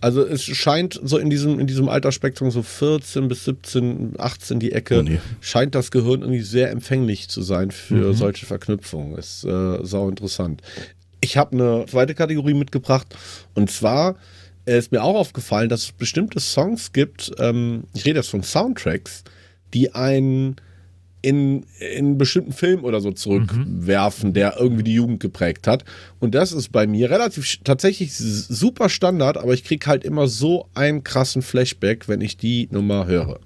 Also 0.02 0.26
es 0.26 0.44
scheint 0.44 1.00
so 1.04 1.18
in 1.18 1.30
diesem, 1.30 1.60
in 1.60 1.68
diesem 1.68 1.90
Altersspektrum 1.90 2.52
so 2.52 2.62
14 2.62 3.28
bis 3.28 3.46
17, 3.46 4.14
18 4.18 4.60
die 4.60 4.72
Ecke, 4.72 5.00
Oh, 5.00 5.04
nee. 5.04 5.20
scheint 5.42 5.74
das 5.76 5.90
Gehirn 5.92 6.22
irgendwie 6.22 6.42
sehr 6.42 6.72
empfänglich 6.72 7.28
zu 7.28 7.42
sein 7.42 7.72
für 7.72 8.14
solche 8.14 8.46
Verknüpfungen. 8.46 9.18
Ist 9.18 9.44
äh, 9.46 9.80
sau 9.84 10.08
interessant. 10.08 10.62
Ich 11.22 11.38
habe 11.38 11.54
eine 11.54 11.86
zweite 11.88 12.14
Kategorie 12.14 12.54
mitgebracht 12.54 13.08
und 13.56 13.72
zwar 13.72 14.12
äh, 14.12 14.14
ist 14.66 14.92
mir 14.92 15.04
auch 15.04 15.16
aufgefallen, 15.16 15.70
dass 15.70 15.84
es 15.84 15.92
bestimmte 15.92 16.40
Songs 16.40 16.92
gibt, 16.92 17.32
ähm, 17.40 17.84
ich 17.94 18.06
rede 18.06 18.20
jetzt 18.20 18.30
von 18.30 18.44
Soundtracks, 18.44 19.24
die 19.74 19.94
einen 19.94 20.56
in, 21.26 21.66
in 21.80 21.98
einen 21.98 22.18
bestimmten 22.20 22.52
Film 22.54 22.84
oder 22.84 23.02
so 23.02 23.12
zurückwerfen, 23.12 24.34
der 24.34 24.58
irgendwie 24.60 24.84
die 24.84 24.94
Jugend 24.94 25.20
geprägt 25.20 25.66
hat. 25.66 25.84
Und 26.20 26.36
das 26.36 26.52
ist 26.52 26.72
bei 26.72 26.86
mir 26.86 27.10
relativ 27.10 27.58
tatsächlich 27.64 28.16
super 28.16 28.90
Standard, 28.90 29.38
aber 29.38 29.54
ich 29.54 29.64
kriege 29.64 29.88
halt 29.88 30.04
immer 30.04 30.28
so 30.28 30.68
einen 30.76 31.04
krassen 31.04 31.42
Flashback, 31.42 32.08
wenn 32.08 32.22
ich 32.22 32.38
die 32.38 32.68
Nummer 32.72 33.08
höre. 33.08 33.40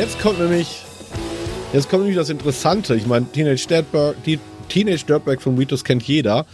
Jetzt 0.00 0.18
kommt 0.18 0.38
nämlich, 0.38 0.82
jetzt 1.74 1.90
kommt 1.90 2.04
nämlich 2.04 2.16
das 2.16 2.30
Interessante. 2.30 2.96
Ich 2.96 3.06
meine, 3.06 3.26
Teenage 3.26 3.66
Dirtbag, 3.68 4.14
die 4.24 4.38
Teenage 4.70 5.04
Dirtbag 5.04 5.42
von 5.42 5.58
Ritos 5.58 5.84
kennt 5.84 6.02
jeder. 6.04 6.46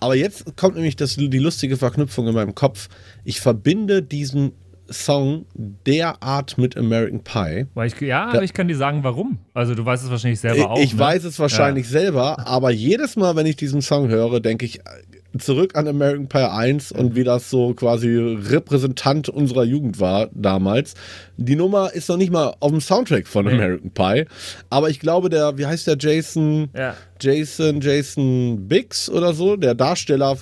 Aber 0.00 0.14
jetzt 0.14 0.56
kommt 0.56 0.76
nämlich 0.76 0.96
das, 0.96 1.16
die 1.16 1.38
lustige 1.38 1.76
Verknüpfung 1.76 2.26
in 2.28 2.34
meinem 2.34 2.54
Kopf. 2.54 2.88
Ich 3.24 3.40
verbinde 3.40 4.02
diesen 4.02 4.52
Song 4.90 5.44
derart 5.54 6.56
mit 6.56 6.76
American 6.76 7.22
Pie. 7.22 7.66
Weil 7.74 7.88
ich, 7.88 8.00
ja, 8.00 8.26
aber 8.26 8.42
ich 8.42 8.52
kann 8.52 8.68
dir 8.68 8.76
sagen, 8.76 9.02
warum. 9.02 9.38
Also 9.54 9.74
du 9.74 9.84
weißt 9.84 10.04
es 10.04 10.10
wahrscheinlich 10.10 10.40
selber 10.40 10.70
auch. 10.70 10.78
ich 10.78 10.94
ne? 10.94 10.98
weiß 10.98 11.24
es 11.24 11.38
wahrscheinlich 11.38 11.88
selber, 11.88 12.46
aber 12.46 12.70
jedes 12.70 13.16
Mal, 13.16 13.36
wenn 13.36 13.46
ich 13.46 13.56
diesen 13.56 13.82
Song 13.82 14.08
höre, 14.08 14.40
denke 14.40 14.66
ich 14.66 14.80
zurück 15.38 15.76
an 15.76 15.88
American 15.88 16.28
Pie 16.28 16.50
1 16.50 16.92
und 16.92 17.16
wie 17.16 17.24
das 17.24 17.50
so 17.50 17.74
quasi 17.74 18.08
Repräsentant 18.16 19.28
unserer 19.28 19.64
Jugend 19.64 20.00
war 20.00 20.28
damals. 20.32 20.94
Die 21.36 21.56
Nummer 21.56 21.92
ist 21.92 22.08
noch 22.08 22.16
nicht 22.16 22.32
mal 22.32 22.54
auf 22.60 22.70
dem 22.70 22.80
Soundtrack 22.80 23.26
von 23.26 23.48
American 23.48 23.90
Pie, 23.90 24.26
aber 24.70 24.90
ich 24.90 25.00
glaube, 25.00 25.30
der, 25.30 25.58
wie 25.58 25.66
heißt 25.66 25.86
der 25.86 25.96
Jason? 25.98 26.68
Ja. 26.76 26.94
Jason, 27.20 27.80
Jason 27.80 28.68
Biggs 28.68 29.08
oder 29.08 29.32
so, 29.32 29.56
der 29.56 29.74
Darsteller 29.74 30.36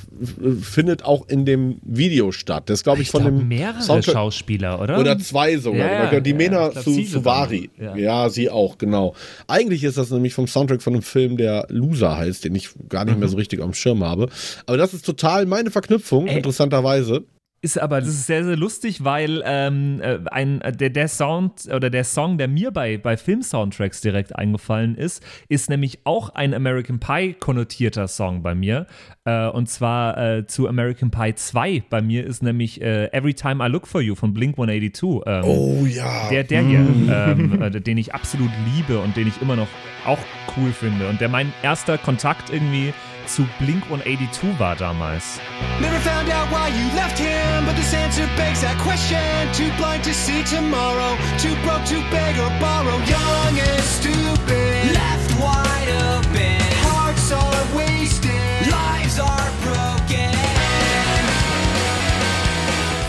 findet 0.60 1.04
auch 1.04 1.28
in 1.28 1.44
dem 1.44 1.76
Video 1.84 2.32
statt. 2.32 2.64
Das 2.66 2.82
glaube 2.82 3.02
ich, 3.02 3.08
Ich 3.08 3.12
von 3.12 3.22
glaub, 3.22 3.38
dem 3.38 3.46
mehrere 3.48 3.80
Soundtrack. 3.80 4.14
Schauspieler, 4.14 4.80
oder? 4.80 4.98
Oder 4.98 5.18
zwei 5.18 5.58
sogar. 5.58 5.86
Ja, 5.86 6.08
Oder 6.08 6.20
die 6.20 6.30
ja, 6.30 6.36
Mena 6.36 6.66
ich 6.68 6.72
glaub, 6.72 6.84
zu, 6.84 6.92
sie 6.92 7.04
zu 7.04 7.12
sogar. 7.12 7.50
Vari. 7.50 7.70
Ja. 7.78 7.96
Ja. 7.96 8.28
sie 8.30 8.50
auch, 8.50 8.78
genau. 8.78 9.14
Eigentlich 9.46 9.84
ist 9.84 9.96
das 9.98 10.10
nämlich 10.10 10.34
vom 10.34 10.46
Soundtrack 10.48 10.82
von 10.82 10.94
einem 10.94 11.02
Film, 11.02 11.36
der 11.36 11.66
Loser 11.68 12.16
heißt, 12.16 12.44
den 12.44 12.54
ich 12.54 12.70
gar 12.88 13.04
nicht 13.04 13.18
mehr 13.18 13.28
so 13.28 13.36
richtig 13.36 13.60
dem 13.60 13.74
Schirm 13.74 14.02
habe. 14.02 14.28
Aber 14.66 14.76
das 14.82 14.94
ist 14.94 15.06
total 15.06 15.46
meine 15.46 15.70
Verknüpfung, 15.70 16.26
Ey. 16.26 16.36
interessanterweise. 16.38 17.24
Ist 17.64 17.80
aber, 17.80 18.00
das 18.00 18.08
ist 18.08 18.26
sehr, 18.26 18.42
sehr 18.44 18.56
lustig, 18.56 19.04
weil 19.04 19.40
ähm, 19.46 20.00
äh, 20.02 20.18
ein, 20.32 20.60
äh, 20.62 20.72
der, 20.72 20.90
der 20.90 21.06
Sound 21.06 21.68
oder 21.72 21.90
der 21.90 22.02
Song, 22.02 22.36
der 22.36 22.48
mir 22.48 22.72
bei, 22.72 22.98
bei 22.98 23.16
Film-Soundtracks 23.16 24.00
direkt 24.00 24.34
eingefallen 24.34 24.96
ist, 24.96 25.22
ist 25.48 25.70
nämlich 25.70 26.00
auch 26.02 26.30
ein 26.30 26.54
American 26.54 26.98
Pie 26.98 27.34
konnotierter 27.34 28.08
Song 28.08 28.42
bei 28.42 28.56
mir. 28.56 28.88
Äh, 29.24 29.46
und 29.46 29.68
zwar 29.68 30.18
äh, 30.18 30.46
zu 30.48 30.66
American 30.66 31.12
Pie 31.12 31.36
2. 31.36 31.84
Bei 31.88 32.02
mir 32.02 32.26
ist 32.26 32.42
nämlich 32.42 32.80
äh, 32.82 33.12
Every 33.12 33.34
Time 33.34 33.64
I 33.64 33.70
Look 33.70 33.86
for 33.86 34.00
You 34.00 34.16
von 34.16 34.34
Blink 34.34 34.58
182. 34.58 35.20
Ähm, 35.24 35.44
Oh 35.44 35.86
ja. 35.86 36.28
Der, 36.30 36.42
der 36.42 36.62
hier, 36.62 36.80
ähm, 36.80 37.62
äh, 37.62 37.70
den 37.70 37.96
ich 37.96 38.12
absolut 38.12 38.50
liebe 38.74 38.98
und 38.98 39.16
den 39.16 39.28
ich 39.28 39.40
immer 39.40 39.54
noch 39.54 39.68
auch 40.04 40.18
cool 40.56 40.72
finde. 40.72 41.08
Und 41.08 41.20
der 41.20 41.28
mein 41.28 41.52
erster 41.62 41.96
Kontakt 41.96 42.52
irgendwie 42.52 42.92
zu 43.26 43.46
Blink 43.58 43.84
182 43.88 44.58
war 44.58 44.74
damals. 44.76 45.40
Never 45.80 45.98
found 46.00 46.28
out 46.30 46.50
why 46.50 46.68
you 46.68 46.84
left 46.94 47.18
him, 47.18 47.64
but 47.66 47.76
this 47.76 47.92
answer 47.94 48.28
begs 48.36 48.60
that 48.60 48.76
question. 48.78 49.18
Too 49.52 49.70
blind 49.78 50.04
to 50.04 50.12
see 50.12 50.42
tomorrow, 50.44 51.16
too 51.38 51.54
broke 51.64 51.84
to 51.86 52.00
beg 52.10 52.38
or 52.38 52.50
borrow. 52.60 52.98
Young 53.06 53.58
and 53.58 53.82
stupid, 53.82 54.92
left 54.92 55.30
wide 55.40 55.90
open. 56.14 56.60
Hearts 56.86 57.32
are 57.32 57.76
wasted, 57.76 58.66
lives 58.70 59.18
are 59.18 59.50
broken. 59.62 60.32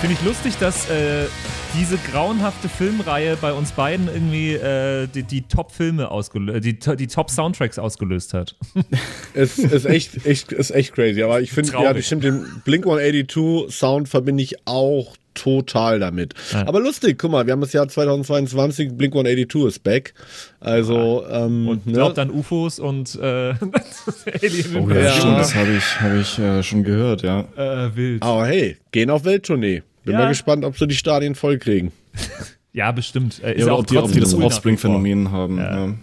Finde 0.01 0.15
ich 0.20 0.24
lustig, 0.25 0.58
dass 0.60 0.89
äh, 0.89 1.27
diese 1.77 1.97
grauenhafte 1.97 2.69
Filmreihe 2.69 3.35
bei 3.39 3.51
uns 3.53 3.71
beiden 3.71 4.07
irgendwie 4.07 4.53
äh, 4.53 5.07
die, 5.07 5.23
die 5.23 5.41
Top-Filme 5.43 6.11
ausgelöst, 6.11 6.63
die, 6.65 6.77
die 6.97 7.07
Top-Soundtracks 7.07 7.79
ausgelöst 7.79 8.33
hat. 8.33 8.55
Es 9.35 9.57
ist 9.57 9.85
echt, 9.85 10.25
echt, 10.27 10.51
ist 10.51 10.69
echt 10.71 10.93
crazy. 10.93 11.23
Aber 11.23 11.41
ich 11.41 11.51
finde, 11.51 11.71
ja, 11.71 11.77
Traurig. 11.79 11.97
das 11.97 12.05
stimmt, 12.05 12.23
den 12.23 12.45
Blink 12.63 12.85
182 12.85 13.75
Sound 13.75 14.07
verbinde 14.07 14.43
ich 14.43 14.67
auch 14.67 15.15
total 15.33 15.99
damit. 15.99 16.35
Ja. 16.51 16.67
Aber 16.67 16.79
lustig, 16.79 17.17
guck 17.17 17.31
mal, 17.31 17.47
wir 17.47 17.53
haben 17.53 17.61
das 17.61 17.73
Jahr 17.73 17.87
2022, 17.87 18.95
Blink 18.95 19.13
182 19.15 19.65
ist 19.65 19.83
back. 19.83 20.13
Also, 20.59 21.25
ähm, 21.27 21.67
Und 21.67 21.87
ne? 21.87 21.93
glaubt 21.93 22.19
an 22.19 22.29
UFOs 22.29 22.77
und 22.77 23.15
äh, 23.15 23.23
Alien 24.41 24.75
Oh 24.77 24.89
ja, 24.91 24.95
Ja. 25.01 25.11
stimmt, 25.13 25.37
das 25.39 25.55
habe 25.55 25.71
ich, 25.71 25.99
hab 26.01 26.13
ich 26.15 26.37
äh, 26.37 26.61
schon 26.61 26.83
gehört, 26.83 27.23
ja. 27.23 27.45
Äh, 27.57 27.95
wild. 27.95 28.21
Aber 28.21 28.45
hey, 28.45 28.77
gehen 28.91 29.09
auf 29.09 29.25
Welttournee. 29.25 29.81
Bin 30.03 30.13
Ja. 30.13 30.19
mal 30.19 30.29
gespannt, 30.29 30.65
ob 30.65 30.77
sie 30.77 30.88
die 30.88 30.95
Stadien 30.95 31.36
voll 31.36 31.57
kriegen. 31.57 31.91
Ja, 32.75 32.91
bestimmt. 32.91 33.39
Äh, 33.43 33.53
ist 33.53 33.60
ja 33.60 33.65
oder 33.65 33.74
auch 33.75 33.79
ob 33.81 33.86
die, 33.88 33.98
ob 34.00 34.12
die 34.12 34.19
das 34.19 34.33
cool 34.33 34.45
Offspring-Phänomen 34.45 35.29
haben. 35.31 35.57
Ja. 35.60 35.93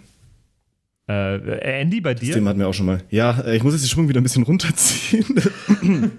Äh, 1.08 1.80
Andy, 1.80 2.00
bei 2.00 2.14
Das 2.14 2.20
dir? 2.20 2.34
Thema 2.34 2.50
hatten 2.50 2.60
wir 2.60 2.68
auch 2.68 2.72
schon 2.74 2.86
mal. 2.86 3.02
Ja, 3.10 3.40
äh, 3.40 3.56
ich 3.56 3.64
muss 3.64 3.72
jetzt 3.74 3.82
den 3.82 3.88
Schwung 3.88 4.08
wieder 4.08 4.20
ein 4.20 4.22
bisschen 4.22 4.44
runterziehen. 4.44 5.24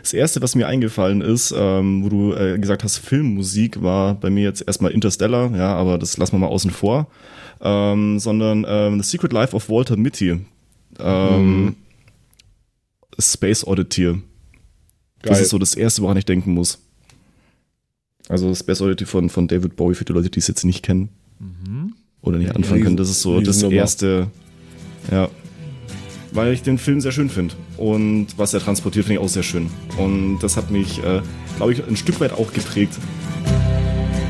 Das 0.00 0.12
erste, 0.12 0.40
was 0.40 0.54
mir 0.54 0.68
eingefallen 0.68 1.20
ist, 1.20 1.52
ähm, 1.56 2.04
wo 2.04 2.08
du 2.08 2.32
äh, 2.34 2.58
gesagt 2.58 2.84
hast, 2.84 2.98
Filmmusik, 2.98 3.82
war 3.82 4.14
bei 4.14 4.30
mir 4.30 4.44
jetzt 4.44 4.62
erstmal 4.66 4.92
Interstellar, 4.92 5.50
ja, 5.56 5.74
aber 5.74 5.98
das 5.98 6.16
lassen 6.16 6.32
wir 6.34 6.38
mal 6.38 6.46
außen 6.46 6.70
vor. 6.70 7.08
Ähm, 7.60 8.18
sondern 8.18 8.64
ähm, 8.68 9.02
The 9.02 9.08
Secret 9.08 9.32
Life 9.32 9.54
of 9.56 9.68
Walter 9.68 9.96
Mitty. 9.96 10.40
Ähm, 11.00 11.76
Space 13.18 13.66
Oddity. 13.66 14.22
Das 15.22 15.32
Geil. 15.32 15.42
ist 15.42 15.50
so 15.50 15.58
das 15.58 15.74
erste, 15.74 16.02
woran 16.02 16.16
ich 16.16 16.24
denken 16.24 16.52
muss. 16.52 16.78
Also 18.28 18.54
Space 18.54 18.80
Oddity 18.80 19.06
von, 19.06 19.30
von 19.30 19.48
David 19.48 19.76
Bowie, 19.76 19.94
für 19.94 20.04
die 20.04 20.12
Leute, 20.12 20.30
die 20.30 20.40
es 20.40 20.48
jetzt 20.48 20.64
nicht 20.64 20.82
kennen. 20.82 21.10
Oder 22.22 22.38
nicht 22.38 22.56
anfangen 22.56 22.82
können. 22.82 22.96
Das 22.96 23.08
ist 23.08 23.22
so 23.22 23.40
das 23.40 23.62
erste. 23.62 24.28
Ja. 25.10 25.28
Weil 26.32 26.52
ich 26.52 26.62
den 26.62 26.76
Film 26.76 27.00
sehr 27.00 27.12
schön 27.12 27.30
finde. 27.30 27.54
Und 27.76 28.28
was 28.36 28.52
er 28.52 28.60
transportiert, 28.60 29.06
finde 29.06 29.20
ich 29.20 29.24
auch 29.24 29.30
sehr 29.30 29.44
schön. 29.44 29.70
Und 29.96 30.40
das 30.40 30.56
hat 30.56 30.70
mich, 30.70 31.02
äh, 31.04 31.22
glaube 31.56 31.72
ich, 31.72 31.86
ein 31.86 31.96
Stück 31.96 32.20
weit 32.20 32.32
auch 32.32 32.52
geprägt. 32.52 32.98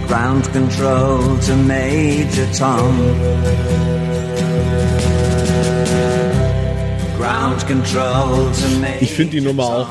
Ground 0.07 0.53
control 0.53 1.19
to 1.41 1.57
Major 1.67 2.47
Tom. 2.57 2.95
Ground 7.19 7.67
control 7.67 8.53
to 8.53 8.81
Major 8.81 9.01
Ich 9.01 9.13
finde 9.13 9.33
die 9.33 9.41
Nummer 9.41 9.65
auch. 9.65 9.89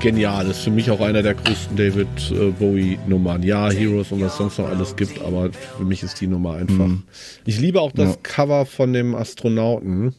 Genial. 0.00 0.48
Ist 0.48 0.60
für 0.60 0.70
mich 0.70 0.90
auch 0.90 1.00
einer 1.00 1.22
der 1.22 1.34
größten 1.34 1.76
David 1.76 2.08
äh, 2.30 2.50
Bowie-Nummern. 2.50 3.42
Ja, 3.42 3.70
Heroes 3.70 4.12
und 4.12 4.20
was 4.22 4.36
sonst 4.36 4.58
noch 4.58 4.68
alles 4.68 4.96
gibt, 4.96 5.20
aber 5.22 5.50
für 5.52 5.84
mich 5.84 6.02
ist 6.02 6.20
die 6.20 6.26
Nummer 6.26 6.54
einfach. 6.54 6.88
Ich 7.44 7.60
liebe 7.60 7.80
auch 7.80 7.92
das 7.92 8.10
Ja. 8.10 8.16
Cover 8.22 8.66
von 8.66 8.92
dem 8.92 9.14
Astronauten, 9.14 10.14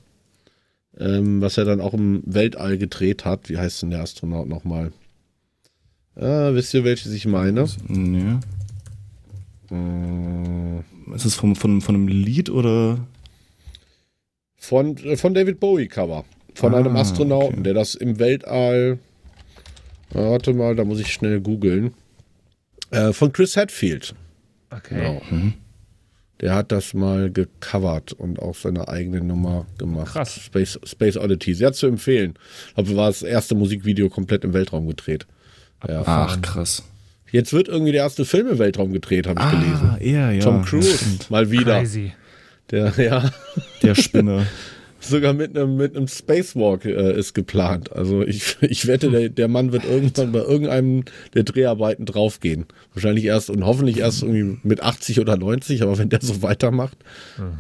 ähm, 0.98 1.42
was 1.42 1.58
er 1.58 1.66
dann 1.66 1.82
auch 1.82 1.94
im 1.94 2.22
Weltall 2.26 2.78
gedreht 2.78 3.26
hat. 3.26 3.50
Wie 3.50 3.58
heißt 3.58 3.82
denn 3.82 3.92
der 3.92 4.02
Astronaut 4.02 4.48
nochmal? 4.48 4.92
Äh, 6.16 6.54
wisst 6.54 6.74
ihr, 6.74 6.84
welches 6.84 7.14
ich 7.14 7.26
meine? 7.26 7.66
Ja. 7.88 8.40
Äh, 9.72 11.14
Ist 11.16 11.26
es 11.26 11.36
von, 11.36 11.56
von, 11.56 11.82
von 11.82 11.96
einem 11.96 12.08
Lied 12.08 12.50
oder? 12.50 13.00
Von, 14.58 14.98
äh, 14.98 15.16
von 15.18 15.34
David 15.34 15.60
Bowie 15.60 15.88
Cover. 15.88 16.26
Von 16.56 16.76
einem 16.76 16.96
Ah, 16.98 17.02
Astronauten, 17.02 17.54
okay. 17.60 17.64
der 17.64 17.74
das 17.74 17.96
im 17.96 18.20
Weltall. 18.20 19.00
Ah, 20.14 20.30
warte 20.32 20.54
mal, 20.54 20.76
da 20.76 20.84
muss 20.84 21.00
ich 21.00 21.12
schnell 21.14 21.40
googeln. 21.42 21.94
Äh, 22.92 23.14
von 23.14 23.32
Chris 23.32 23.56
Hadfield. 23.56 24.16
Okay. 24.72 24.96
Genau. 24.96 25.22
Der 26.42 26.56
hat 26.56 26.72
das 26.72 26.94
mal 26.94 27.30
gecovert 27.30 28.14
und 28.14 28.40
auch 28.40 28.56
seine 28.56 28.88
eigene 28.88 29.22
Nummer 29.22 29.66
gemacht. 29.78 30.14
Krass. 30.14 30.40
Space, 30.40 30.80
Space 30.84 31.18
Oddity. 31.18 31.54
Sehr 31.54 31.74
zu 31.74 31.88
empfehlen. 31.88 32.36
Ich 32.70 32.76
glaube, 32.76 32.96
war 32.96 33.08
das 33.08 33.24
erste 33.24 33.56
Musikvideo 33.56 34.10
komplett 34.10 34.44
im 34.46 34.54
Weltraum 34.54 34.88
gedreht. 34.88 35.28
Ja. 35.88 36.04
Ach, 36.06 36.42
krass. 36.42 36.84
Jetzt 37.32 37.54
wird 37.54 37.68
irgendwie 37.68 37.92
der 37.92 38.04
erste 38.04 38.26
Film 38.26 38.48
im 38.48 38.58
Weltraum 38.60 38.92
gedreht, 38.92 39.28
habe 39.28 39.40
ich 39.42 39.52
gelesen. 39.52 39.98
er, 40.00 40.32
ja. 40.32 40.40
Tom 40.42 40.64
Cruise, 40.66 40.98
mal 41.30 41.52
wieder. 41.52 41.80
Crazy. 41.80 42.14
Der, 42.72 42.94
ja, 42.98 43.32
Der 43.84 43.96
Spinner. 43.96 44.48
Sogar 45.00 45.34
mit 45.34 45.58
einem 45.58 45.78
mit 45.78 45.96
einem 45.96 46.08
Spacewalk 46.08 46.86
äh, 46.86 47.18
ist 47.18 47.34
geplant. 47.34 47.92
Also 47.92 48.24
ich, 48.24 48.58
ich 48.62 48.88
wette, 48.88 49.10
der, 49.10 49.30
der 49.30 49.48
Mann 49.48 49.72
wird 49.72 49.86
irgendwann 49.86 50.32
bei 50.32 50.40
irgendeinem 50.40 51.04
der 51.34 51.44
Dreharbeiten 51.44 52.06
draufgehen. 52.06 52.66
Wahrscheinlich 52.94 53.26
erst 53.26 53.50
und 53.50 53.66
hoffentlich 53.66 54.00
erst 54.00 54.24
irgendwie 54.24 54.60
mit 54.64 54.82
80 54.82 55.20
oder 55.20 55.38
90, 55.38 55.82
aber 55.82 55.98
wenn 55.98 56.10
der 56.10 56.22
so 56.22 56.42
weitermacht, 56.42 56.98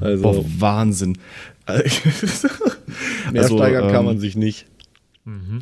also 0.01 0.24
Boah, 0.24 0.46
Wahnsinn. 0.60 1.17
mehr 1.67 3.43
also, 3.43 3.58
steigern 3.58 3.91
kann 3.91 4.00
ähm, 4.00 4.05
man 4.05 4.19
sich 4.19 4.36
nicht. 4.36 4.65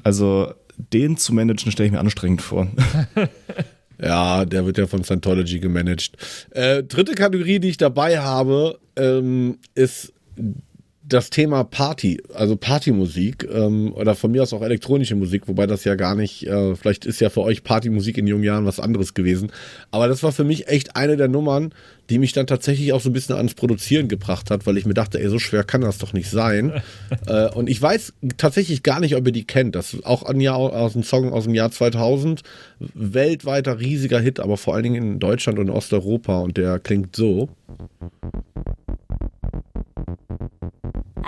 Also, 0.04 0.54
den 0.94 1.18
zu 1.18 1.34
managen, 1.34 1.72
stelle 1.72 1.88
ich 1.88 1.92
mir 1.92 2.00
anstrengend 2.00 2.42
vor. 2.42 2.68
Ja, 4.00 4.46
der 4.46 4.66
wird 4.66 4.78
ja 4.78 4.86
von 4.86 5.04
Scientology 5.04 5.60
gemanagt. 5.60 6.12
Äh, 6.52 6.84
dritte 6.84 7.16
Kategorie, 7.16 7.60
die 7.60 7.70
ich 7.70 7.78
dabei 7.78 8.20
habe, 8.20 8.78
ähm, 8.96 9.58
ist 9.74 10.14
das 11.08 11.30
Thema 11.30 11.64
Party, 11.64 12.22
also 12.34 12.58
Partymusik 12.58 13.48
ähm, 13.50 13.94
oder 13.94 14.14
von 14.14 14.32
mir 14.32 14.44
aus 14.44 14.52
auch 14.52 14.62
elektronische 14.62 15.16
Musik, 15.16 15.48
wobei 15.48 15.66
das 15.66 15.86
ja 15.86 15.96
gar 15.96 16.16
nicht, 16.16 16.46
äh, 16.46 16.76
vielleicht 16.76 17.06
ist 17.06 17.22
ja 17.22 17.30
für 17.30 17.42
euch 17.42 17.64
Partymusik 17.64 18.18
in 18.18 18.28
jungen 18.28 18.44
Jahren 18.44 18.66
was 18.66 18.80
anderes 18.80 19.14
gewesen. 19.14 19.52
Aber 19.90 20.08
das 20.10 20.22
war 20.24 20.34
für 20.34 20.44
mich 20.44 20.68
echt 20.68 20.98
eine 20.98 21.16
der 21.16 21.30
Nummern, 21.30 21.72
die 22.10 22.20
mich 22.20 22.34
dann 22.34 22.46
tatsächlich 22.46 22.92
auch 22.92 23.00
so 23.00 23.10
ein 23.10 23.14
bisschen 23.14 23.36
ans 23.36 23.54
Produzieren 23.54 24.10
gebracht 24.10 24.52
hat, 24.52 24.66
weil 24.66 24.78
ich 24.78 24.86
mir 24.86 24.94
dachte, 24.94 25.20
ey, 25.20 25.30
so 25.30 25.40
schwer 25.40 25.64
kann 25.64 25.82
das 25.82 25.98
doch 25.98 26.12
nicht 26.12 26.30
sein. 26.30 26.82
äh, 27.28 27.50
und 27.52 27.70
ich 27.70 27.82
weiß 27.82 28.14
tatsächlich 28.36 28.84
gar 28.84 29.00
nicht, 29.00 29.16
ob 29.16 29.26
ihr 29.26 29.34
die 29.34 29.48
kennt. 29.48 29.76
Das 29.76 29.94
ist 29.94 30.06
auch 30.06 30.24
ein 30.24 30.42
Jahr 30.42 30.58
aus 30.58 30.94
dem 30.94 31.04
Song 31.04 31.32
aus 31.32 31.46
dem 31.46 31.56
Jahr 31.56 31.72
2000, 31.72 32.42
weltweiter 32.80 33.80
riesiger 33.80 34.20
Hit, 34.20 34.42
aber 34.42 34.58
vor 34.58 34.76
allen 34.76 34.84
Dingen 34.84 35.14
in 35.14 35.20
Deutschland 35.20 35.58
und 35.58 35.70
Osteuropa 35.70 36.40
und 36.40 36.58
der 36.58 36.80
klingt 36.80 37.16
so. 37.16 37.50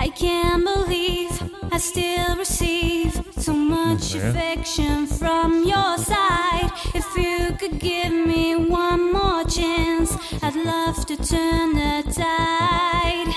I 0.10 0.12
can't 0.12 0.66
believe 0.66 1.30
I 1.72 1.78
still 1.78 2.36
receive 2.36 3.14
so 3.38 3.54
much 3.54 4.16
affection 4.16 5.06
from 5.06 5.64
your 5.64 6.00
side. 6.00 6.72
If 6.96 7.06
you 7.16 7.56
could 7.60 7.80
give 7.80 8.12
me 8.12 8.56
one 8.56 9.14
more 9.14 9.44
chance, 9.44 10.18
I'd 10.42 10.56
love 10.56 11.06
to 11.06 11.16
turn 11.16 11.76
the 11.76 12.12
tide. 12.12 13.30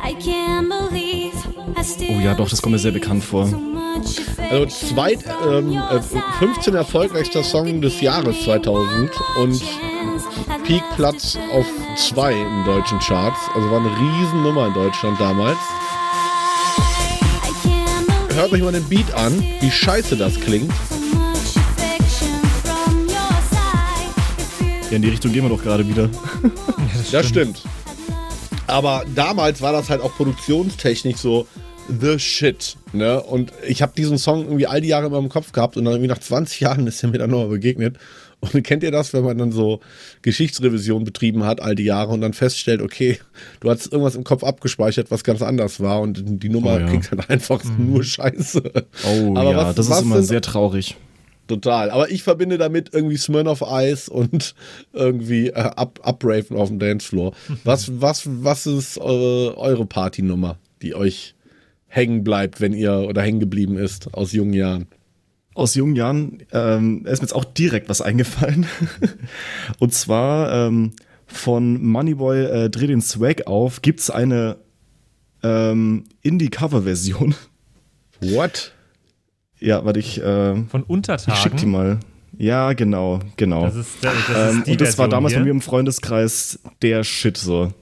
I 0.00 0.14
can't 0.20 0.68
believe 0.68 1.34
I 1.76 1.82
still 1.82 2.16
Oh 2.16 2.20
ja, 2.20 2.34
doch, 2.34 2.48
das 2.48 2.62
kommt 2.62 2.74
mir 2.74 2.78
sehr 2.78 2.92
bekannt 2.92 3.24
vor. 3.24 3.46
receive 3.46 3.48
so 3.48 3.58
much 3.58 4.20
Also 4.52 4.62
affection 4.62 4.70
zweit, 4.70 5.22
from 5.24 5.52
ähm, 5.52 5.70
your 5.72 5.90
äh, 5.90 6.00
side. 6.02 6.22
15 6.38 6.74
erfolgreichster 6.76 7.42
Song 7.42 7.80
des 7.80 8.00
Jahres 8.00 8.44
2000 8.44 9.10
und 9.40 9.60
Peakplatz 10.62 11.36
auf 11.52 11.66
2 11.96 12.32
in 12.32 12.64
deutschen 12.64 13.00
Charts. 13.00 13.40
Also 13.56 13.68
war 13.72 13.80
eine 13.80 13.90
Riesennummer 13.90 14.68
in 14.68 14.74
Deutschland 14.74 15.20
damals. 15.20 15.58
Hört 18.34 18.50
euch 18.52 18.62
mal 18.62 18.72
den 18.72 18.84
Beat 18.88 19.12
an, 19.14 19.44
wie 19.60 19.70
scheiße 19.70 20.16
das 20.16 20.40
klingt. 20.40 20.72
Ja, 24.90 24.96
in 24.96 25.02
die 25.02 25.08
Richtung 25.10 25.32
gehen 25.32 25.42
wir 25.42 25.50
doch 25.50 25.62
gerade 25.62 25.86
wieder. 25.86 26.08
Das 27.10 27.28
stimmt. 27.28 27.62
Aber 28.66 29.04
damals 29.14 29.60
war 29.60 29.72
das 29.72 29.90
halt 29.90 30.00
auch 30.00 30.14
produktionstechnisch 30.16 31.18
so 31.18 31.46
the 32.00 32.18
shit. 32.18 32.76
Ne? 32.92 33.22
Und 33.22 33.52
ich 33.66 33.82
habe 33.82 33.92
diesen 33.94 34.16
Song 34.16 34.44
irgendwie 34.44 34.66
all 34.66 34.80
die 34.80 34.88
Jahre 34.88 35.06
immer 35.06 35.18
im 35.18 35.28
Kopf 35.28 35.52
gehabt 35.52 35.76
und 35.76 35.84
dann 35.84 35.94
irgendwie 35.94 36.08
nach 36.08 36.18
20 36.18 36.60
Jahren 36.60 36.86
ist 36.86 37.02
er 37.02 37.10
mir 37.10 37.18
dann 37.18 37.30
nochmal 37.30 37.48
begegnet. 37.48 37.96
Und 38.42 38.62
kennt 38.64 38.82
ihr 38.82 38.90
das, 38.90 39.12
wenn 39.14 39.22
man 39.24 39.38
dann 39.38 39.52
so 39.52 39.78
Geschichtsrevision 40.22 41.04
betrieben 41.04 41.44
hat, 41.44 41.60
all 41.60 41.74
die 41.76 41.84
Jahre 41.84 42.12
und 42.12 42.20
dann 42.20 42.32
feststellt, 42.32 42.82
okay, 42.82 43.18
du 43.60 43.70
hast 43.70 43.86
irgendwas 43.86 44.16
im 44.16 44.24
Kopf 44.24 44.42
abgespeichert, 44.42 45.10
was 45.10 45.22
ganz 45.24 45.42
anders 45.42 45.78
war 45.80 46.00
und 46.00 46.22
die 46.42 46.48
Nummer 46.48 46.74
Oh 46.74 46.78
ja. 46.78 46.86
klingt 46.86 47.10
halt 47.10 47.30
einfach 47.30 47.62
nur 47.78 48.02
scheiße. 48.02 48.62
Oh 49.06 49.34
Aber 49.36 49.50
ja, 49.52 49.56
was- 49.58 49.74
das 49.76 49.88
was 49.90 49.98
ist 49.98 50.04
immer 50.04 50.22
sehr 50.22 50.40
traurig. 50.40 50.96
Total. 51.48 51.90
Aber 51.90 52.10
ich 52.10 52.22
verbinde 52.22 52.56
damit 52.58 52.90
irgendwie 52.92 53.16
Smirnoff 53.16 53.62
Ice 53.68 54.10
und 54.10 54.54
irgendwie 54.92 55.48
äh, 55.48 55.52
Up, 55.54 56.00
Upraven 56.04 56.56
auf 56.56 56.68
dem 56.68 56.78
Dancefloor. 56.78 57.34
Was, 57.64 58.00
was, 58.00 58.22
was 58.26 58.66
ist 58.66 58.98
eure, 58.98 59.56
eure 59.58 59.84
Partynummer, 59.86 60.56
die 60.82 60.94
euch 60.94 61.34
hängen 61.88 62.24
bleibt, 62.24 62.60
wenn 62.60 62.72
ihr 62.72 62.92
oder 63.08 63.22
hängen 63.22 63.40
geblieben 63.40 63.76
ist 63.76 64.14
aus 64.14 64.32
jungen 64.32 64.54
Jahren? 64.54 64.86
Aus 65.54 65.74
jungen 65.74 65.96
Jahren 65.96 66.38
ähm, 66.52 67.04
ist 67.04 67.20
mir 67.20 67.26
jetzt 67.26 67.34
auch 67.34 67.44
direkt 67.44 67.88
was 67.88 68.00
eingefallen. 68.00 68.66
Und 69.78 69.92
zwar 69.92 70.52
ähm, 70.52 70.92
von 71.26 71.82
Moneyboy 71.84 72.44
äh, 72.44 72.70
Dreh 72.70 72.86
den 72.86 73.02
Swag 73.02 73.46
auf 73.46 73.82
gibt's 73.82 74.10
eine 74.10 74.56
ähm, 75.42 76.04
Indie-Cover-Version. 76.22 77.34
What? 78.20 78.72
Ja, 79.58 79.84
warte, 79.84 80.00
ich, 80.00 80.18
äh, 80.20 80.54
Von 80.64 80.82
ich 80.82 80.88
Untertagen. 80.88 81.36
schick 81.36 81.56
die 81.56 81.66
mal. 81.66 82.00
Ja, 82.38 82.72
genau, 82.72 83.20
genau. 83.36 83.66
Das 83.66 83.76
ist, 83.76 83.90
das 84.00 84.14
ist 84.14 84.28
ähm, 84.34 84.62
die 84.66 84.72
und 84.72 84.80
das 84.80 84.96
war 84.98 85.04
Version 85.04 85.10
damals 85.10 85.32
hier. 85.32 85.40
bei 85.40 85.44
mir 85.44 85.50
im 85.50 85.60
Freundeskreis 85.60 86.58
der 86.80 87.04
Shit 87.04 87.36
so. 87.36 87.72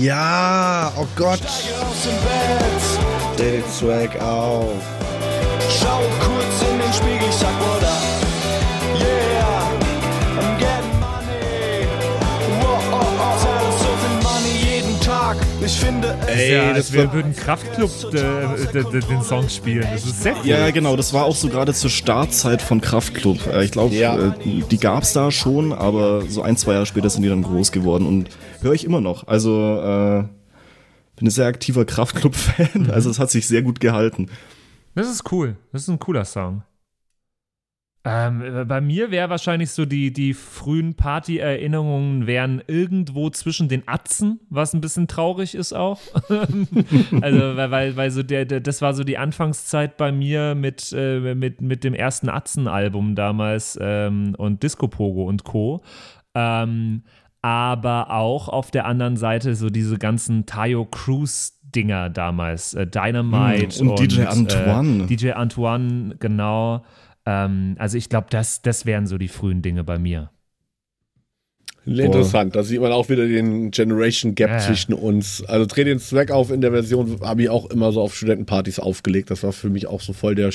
Ja, 0.00 0.92
oh 0.96 1.06
Gott. 1.16 1.40
Bett, 1.40 3.36
David 3.36 3.66
Swag 3.66 4.20
auf. 4.22 5.01
Ich 15.64 15.78
finde 15.78 16.08
es 16.26 16.28
Ey, 16.38 16.54
ja, 16.54 16.68
das 16.68 16.76
als 16.76 16.92
wir 16.92 17.12
würden 17.12 17.34
Kraftclub 17.36 17.90
äh, 18.14 18.78
äh, 18.78 19.00
den 19.08 19.22
Song 19.22 19.48
spielen. 19.48 19.86
Das 19.92 20.04
ist 20.04 20.22
sehr 20.22 20.34
cool. 20.36 20.46
Ja, 20.46 20.70
genau, 20.70 20.96
das 20.96 21.12
war 21.12 21.24
auch 21.24 21.36
so 21.36 21.48
gerade 21.48 21.72
zur 21.72 21.90
Startzeit 21.90 22.60
von 22.62 22.80
Kraftklub. 22.80 23.46
Äh, 23.46 23.64
Ich 23.64 23.70
glaube, 23.70 23.94
Ja. 23.94 24.30
die 24.44 24.78
gab's 24.78 25.12
da 25.12 25.30
schon, 25.30 25.72
aber 25.72 26.22
so 26.28 26.42
ein, 26.42 26.56
zwei 26.56 26.72
Jahre 26.74 26.86
später 26.86 27.08
sind 27.10 27.22
die 27.22 27.28
dann 27.28 27.42
groß 27.42 27.70
geworden 27.72 28.06
und 28.06 28.28
höre 28.60 28.72
ich 28.72 28.84
immer 28.84 29.00
noch. 29.00 29.26
Also 29.28 29.50
äh, 29.80 30.22
bin 31.16 31.28
ein 31.28 31.30
sehr 31.30 31.46
aktiver 31.46 31.84
Kraftklub-Fan, 31.84 32.90
also 32.90 33.10
es 33.10 33.18
hat 33.18 33.30
sich 33.30 33.46
sehr 33.46 33.62
gut 33.62 33.78
gehalten. 33.80 34.28
Das 34.94 35.08
ist 35.08 35.30
cool. 35.32 35.56
Das 35.72 35.82
ist 35.82 35.88
ein 35.88 35.98
cooler 35.98 36.24
Song. 36.24 36.62
Ähm, 38.04 38.42
äh, 38.42 38.64
bei 38.64 38.80
mir 38.80 39.12
wäre 39.12 39.30
wahrscheinlich 39.30 39.70
so 39.70 39.84
die, 39.84 40.12
die 40.12 40.34
frühen 40.34 40.94
Party-Erinnerungen 40.94 42.26
wären 42.26 42.60
irgendwo 42.66 43.30
zwischen 43.30 43.68
den 43.68 43.86
Atzen, 43.86 44.40
was 44.50 44.74
ein 44.74 44.80
bisschen 44.80 45.06
traurig 45.06 45.54
ist 45.54 45.72
auch. 45.72 46.00
also, 46.28 47.56
weil, 47.56 47.70
weil, 47.70 47.96
weil 47.96 48.10
so 48.10 48.24
der, 48.24 48.44
der, 48.44 48.60
das 48.60 48.82
war 48.82 48.94
so 48.94 49.04
die 49.04 49.18
Anfangszeit 49.18 49.96
bei 49.96 50.10
mir 50.10 50.56
mit, 50.56 50.92
äh, 50.96 51.34
mit, 51.34 51.60
mit 51.60 51.84
dem 51.84 51.94
ersten 51.94 52.28
Atzen-Album 52.28 53.14
damals 53.14 53.78
ähm, 53.80 54.34
und 54.36 54.64
Disco 54.64 54.88
Pogo 54.88 55.24
und 55.28 55.44
Co. 55.44 55.82
Ähm, 56.34 57.04
aber 57.40 58.10
auch 58.10 58.48
auf 58.48 58.70
der 58.70 58.86
anderen 58.86 59.16
Seite 59.16 59.54
so 59.54 59.68
diese 59.68 59.98
ganzen 59.98 60.46
Tayo 60.46 60.86
Cruz 60.86 61.58
Dinger 61.74 62.10
damals, 62.10 62.74
äh, 62.74 62.86
Dynamite 62.86 63.80
Hm, 63.80 63.90
und 63.90 64.00
DJ 64.00 64.22
Antoine. 64.24 65.04
Äh, 65.04 65.06
DJ 65.06 65.30
Antoine, 65.32 66.16
genau. 66.18 66.84
Ähm, 67.26 67.76
also 67.78 67.98
ich 67.98 68.08
glaube, 68.08 68.28
das, 68.30 68.62
das 68.62 68.86
wären 68.86 69.06
so 69.06 69.18
die 69.18 69.28
frühen 69.28 69.62
Dinge 69.62 69.84
bei 69.84 69.98
mir. 69.98 70.30
Interessant, 71.84 72.54
da 72.54 72.62
sieht 72.62 72.80
man 72.80 72.92
auch 72.92 73.08
wieder 73.08 73.26
den 73.26 73.72
Generation 73.72 74.36
Gap 74.36 74.50
Ja, 74.50 74.58
zwischen 74.58 74.94
uns. 74.94 75.44
Also 75.44 75.66
dreh 75.66 75.82
den 75.82 75.98
Swag 75.98 76.30
auf 76.30 76.52
in 76.52 76.60
der 76.60 76.70
Version, 76.70 77.20
habe 77.22 77.42
ich 77.42 77.50
auch 77.50 77.68
immer 77.70 77.90
so 77.90 78.00
auf 78.00 78.14
Studentenpartys 78.14 78.78
aufgelegt. 78.78 79.30
Das 79.30 79.42
war 79.42 79.52
für 79.52 79.68
mich 79.68 79.88
auch 79.88 80.00
so 80.00 80.12
voll 80.12 80.36
der 80.36 80.52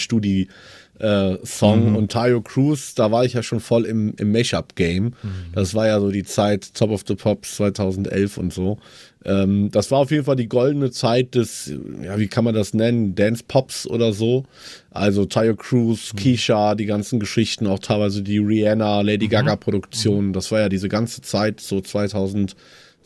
Studi-Song. 1.00 1.96
Und 1.96 2.12
Tayo 2.12 2.42
Cruz, 2.42 2.96
da 2.96 3.12
war 3.12 3.26
ich 3.26 3.34
ja 3.34 3.44
schon 3.44 3.60
voll 3.60 3.86
im, 3.86 4.14
im 4.18 4.32
Mashup-Game. 4.32 5.14
Das 5.54 5.74
war 5.74 5.88
ja 5.88 6.00
so 6.00 6.12
die 6.12 6.24
Zeit 6.24 6.74
Top 6.74 6.92
of 6.92 7.04
the 7.08 7.16
Pops 7.16 7.56
2011 7.58 8.38
und 8.38 8.54
so. 8.54 8.78
Ähm, 9.26 9.70
das 9.72 9.92
war 9.92 10.00
auf 10.00 10.12
jeden 10.12 10.24
Fall 10.24 10.36
die 10.36 10.48
goldene 10.48 10.92
Zeit 10.92 11.36
des, 11.36 11.74
ja, 12.02 12.18
wie 12.20 12.28
kann 12.28 12.44
man 12.44 12.56
das 12.56 12.74
nennen? 12.74 13.16
Dance 13.16 13.44
Pops 13.48 13.88
oder 13.88 14.14
so. 14.14 14.46
Also 14.92 15.26
Tayo 15.26 15.56
Cruz, 15.56 16.14
Keisha, 16.16 16.76
die 16.76 16.86
ganzen 16.86 17.20
Geschichten, 17.20 17.68
auch 17.68 17.80
teilweise 17.80 18.22
die 18.22 18.38
Rihanna, 18.38 19.02
Lady 19.02 19.28
Gaga 19.28 19.56
Produktionen. 19.56 20.34
Das 20.34 20.52
war 20.52 20.62
ja 20.62 20.70
diese 20.70 20.90
ganze 20.90 21.22
Zeit, 21.22 21.60
so 21.60 21.82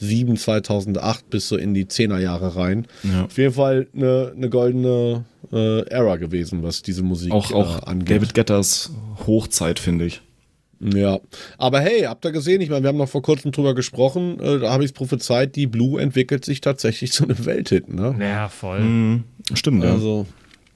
2007, 0.01 0.37
2008 0.37 1.29
bis 1.29 1.47
so 1.47 1.57
in 1.57 1.73
die 1.73 1.85
10er 1.85 2.19
Jahre 2.19 2.55
rein. 2.55 2.87
Ja. 3.03 3.25
Auf 3.25 3.37
jeden 3.37 3.53
Fall 3.53 3.87
eine, 3.95 4.33
eine 4.35 4.49
goldene 4.49 5.25
äh, 5.51 5.81
Era 5.87 6.17
gewesen, 6.17 6.63
was 6.63 6.81
diese 6.81 7.03
Musik 7.03 7.31
Auch, 7.31 7.51
auch 7.51 7.83
äh, 7.83 7.85
angeht. 7.85 8.17
David 8.17 8.33
Getters 8.33 8.91
Hochzeit, 9.27 9.79
finde 9.79 10.05
ich. 10.05 10.21
Ja, 10.79 11.19
aber 11.59 11.79
hey, 11.79 12.01
habt 12.01 12.25
ihr 12.25 12.31
gesehen? 12.31 12.59
Ich 12.59 12.71
meine, 12.71 12.81
wir 12.83 12.89
haben 12.89 12.97
noch 12.97 13.09
vor 13.09 13.21
kurzem 13.21 13.51
drüber 13.51 13.75
gesprochen. 13.75 14.39
Äh, 14.39 14.59
da 14.59 14.71
habe 14.71 14.83
ich 14.83 14.89
es 14.89 14.93
prophezeit, 14.93 15.55
die 15.55 15.67
Blue 15.67 16.01
entwickelt 16.01 16.43
sich 16.43 16.59
tatsächlich 16.59 17.11
zu 17.13 17.25
einem 17.25 17.45
Welthit. 17.45 17.93
Ne? 17.93 18.15
Ja, 18.19 18.49
voll. 18.49 18.79
Mhm. 18.79 19.23
Stimmt, 19.53 19.83
ja. 19.83 19.91
Also, 19.91 20.25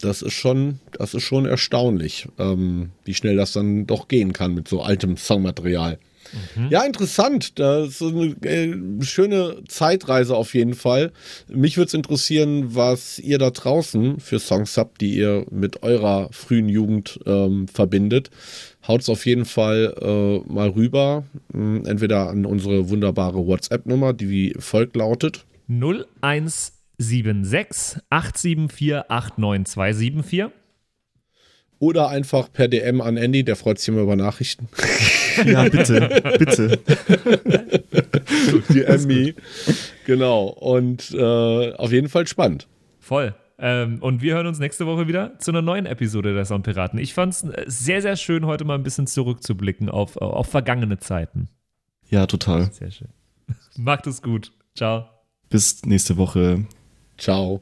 das 0.02 0.22
ist 0.22 0.34
schon, 0.34 0.80
das 0.92 1.16
ist 1.16 1.24
schon 1.24 1.46
erstaunlich, 1.46 2.28
ähm, 2.38 2.92
wie 3.04 3.16
schnell 3.16 3.38
das 3.38 3.54
dann 3.54 3.88
doch 3.88 4.08
gehen 4.08 4.34
kann 4.34 4.54
mit 4.54 4.68
so 4.68 4.84
altem 4.84 5.18
Songmaterial. 5.18 5.98
Ja, 6.70 6.84
interessant. 6.84 7.60
Das 7.60 8.02
ist 8.02 8.02
eine 8.02 8.36
äh, 8.44 8.76
schöne 9.02 9.64
Zeitreise 9.68 10.36
auf 10.36 10.54
jeden 10.54 10.74
Fall. 10.74 11.12
Mich 11.48 11.78
würde 11.78 11.88
es 11.88 11.94
interessieren, 11.94 12.76
was 12.76 13.20
ihr 13.20 13.38
da 13.38 13.52
draußen 13.52 14.20
für 14.20 14.40
Songs 14.40 14.78
habt, 14.78 15.00
die 15.02 15.16
ihr 15.16 15.46
mit 15.52 15.84
eurer 15.84 16.30
frühen 16.32 16.70
Jugend 16.70 17.20
ähm, 17.26 17.68
verbindet. 17.68 18.32
Haut's 18.88 19.10
auf 19.10 19.26
jeden 19.26 19.46
Fall 19.46 19.94
äh, 20.00 20.40
mal 20.52 20.70
rüber. 20.70 21.24
Ähm, 21.54 21.84
Entweder 21.86 22.30
an 22.30 22.46
unsere 22.46 22.90
wunderbare 22.90 23.46
WhatsApp-Nummer, 23.46 24.14
die 24.14 24.30
wie 24.30 24.56
folgt 24.60 24.96
lautet. 24.96 25.46
0176 25.68 28.02
874 28.10 29.10
89274. 29.10 30.46
Oder 31.80 32.10
einfach 32.10 32.52
per 32.52 32.68
DM 32.68 33.02
an 33.02 33.18
Andy, 33.18 33.44
der 33.44 33.56
freut 33.56 33.80
sich 33.80 33.90
immer 33.90 34.02
über 34.02 34.16
Nachrichten. 34.16 34.68
Ja, 35.46 35.68
bitte, 35.68 36.24
bitte. 36.40 36.80
Die 38.74 38.84
Emmy. 38.84 39.36
Genau. 40.06 40.46
Und 40.46 41.12
äh, 41.12 41.74
auf 41.74 41.92
jeden 41.92 42.08
Fall 42.08 42.26
spannend. 42.26 42.68
Voll. 43.02 43.36
Ähm, 43.58 43.98
und 44.02 44.22
wir 44.22 44.36
hören 44.36 44.48
uns 44.48 44.60
nächste 44.60 44.86
Woche 44.86 45.08
wieder 45.08 45.38
zu 45.40 45.52
einer 45.52 45.62
neuen 45.62 45.86
Episode 45.86 46.34
der 46.34 46.46
Soundpiraten. 46.46 47.00
Ich 47.00 47.14
fand 47.14 47.34
es 47.34 47.46
sehr, 47.68 48.02
sehr 48.02 48.16
schön, 48.16 48.46
heute 48.46 48.66
mal 48.66 48.76
ein 48.76 48.84
bisschen 48.84 49.08
zurückzublicken 49.08 49.90
auf, 49.90 50.18
auf 50.18 50.48
vergangene 50.48 51.00
Zeiten. 51.00 51.50
Ja, 52.10 52.28
total. 52.28 52.72
Sehr 52.72 52.92
schön. 52.92 53.10
Macht 53.78 54.08
es 54.08 54.22
gut. 54.22 54.52
Ciao. 54.76 55.06
Bis 55.50 55.86
nächste 55.86 56.18
Woche. 56.18 56.66
Ciao. 57.18 57.62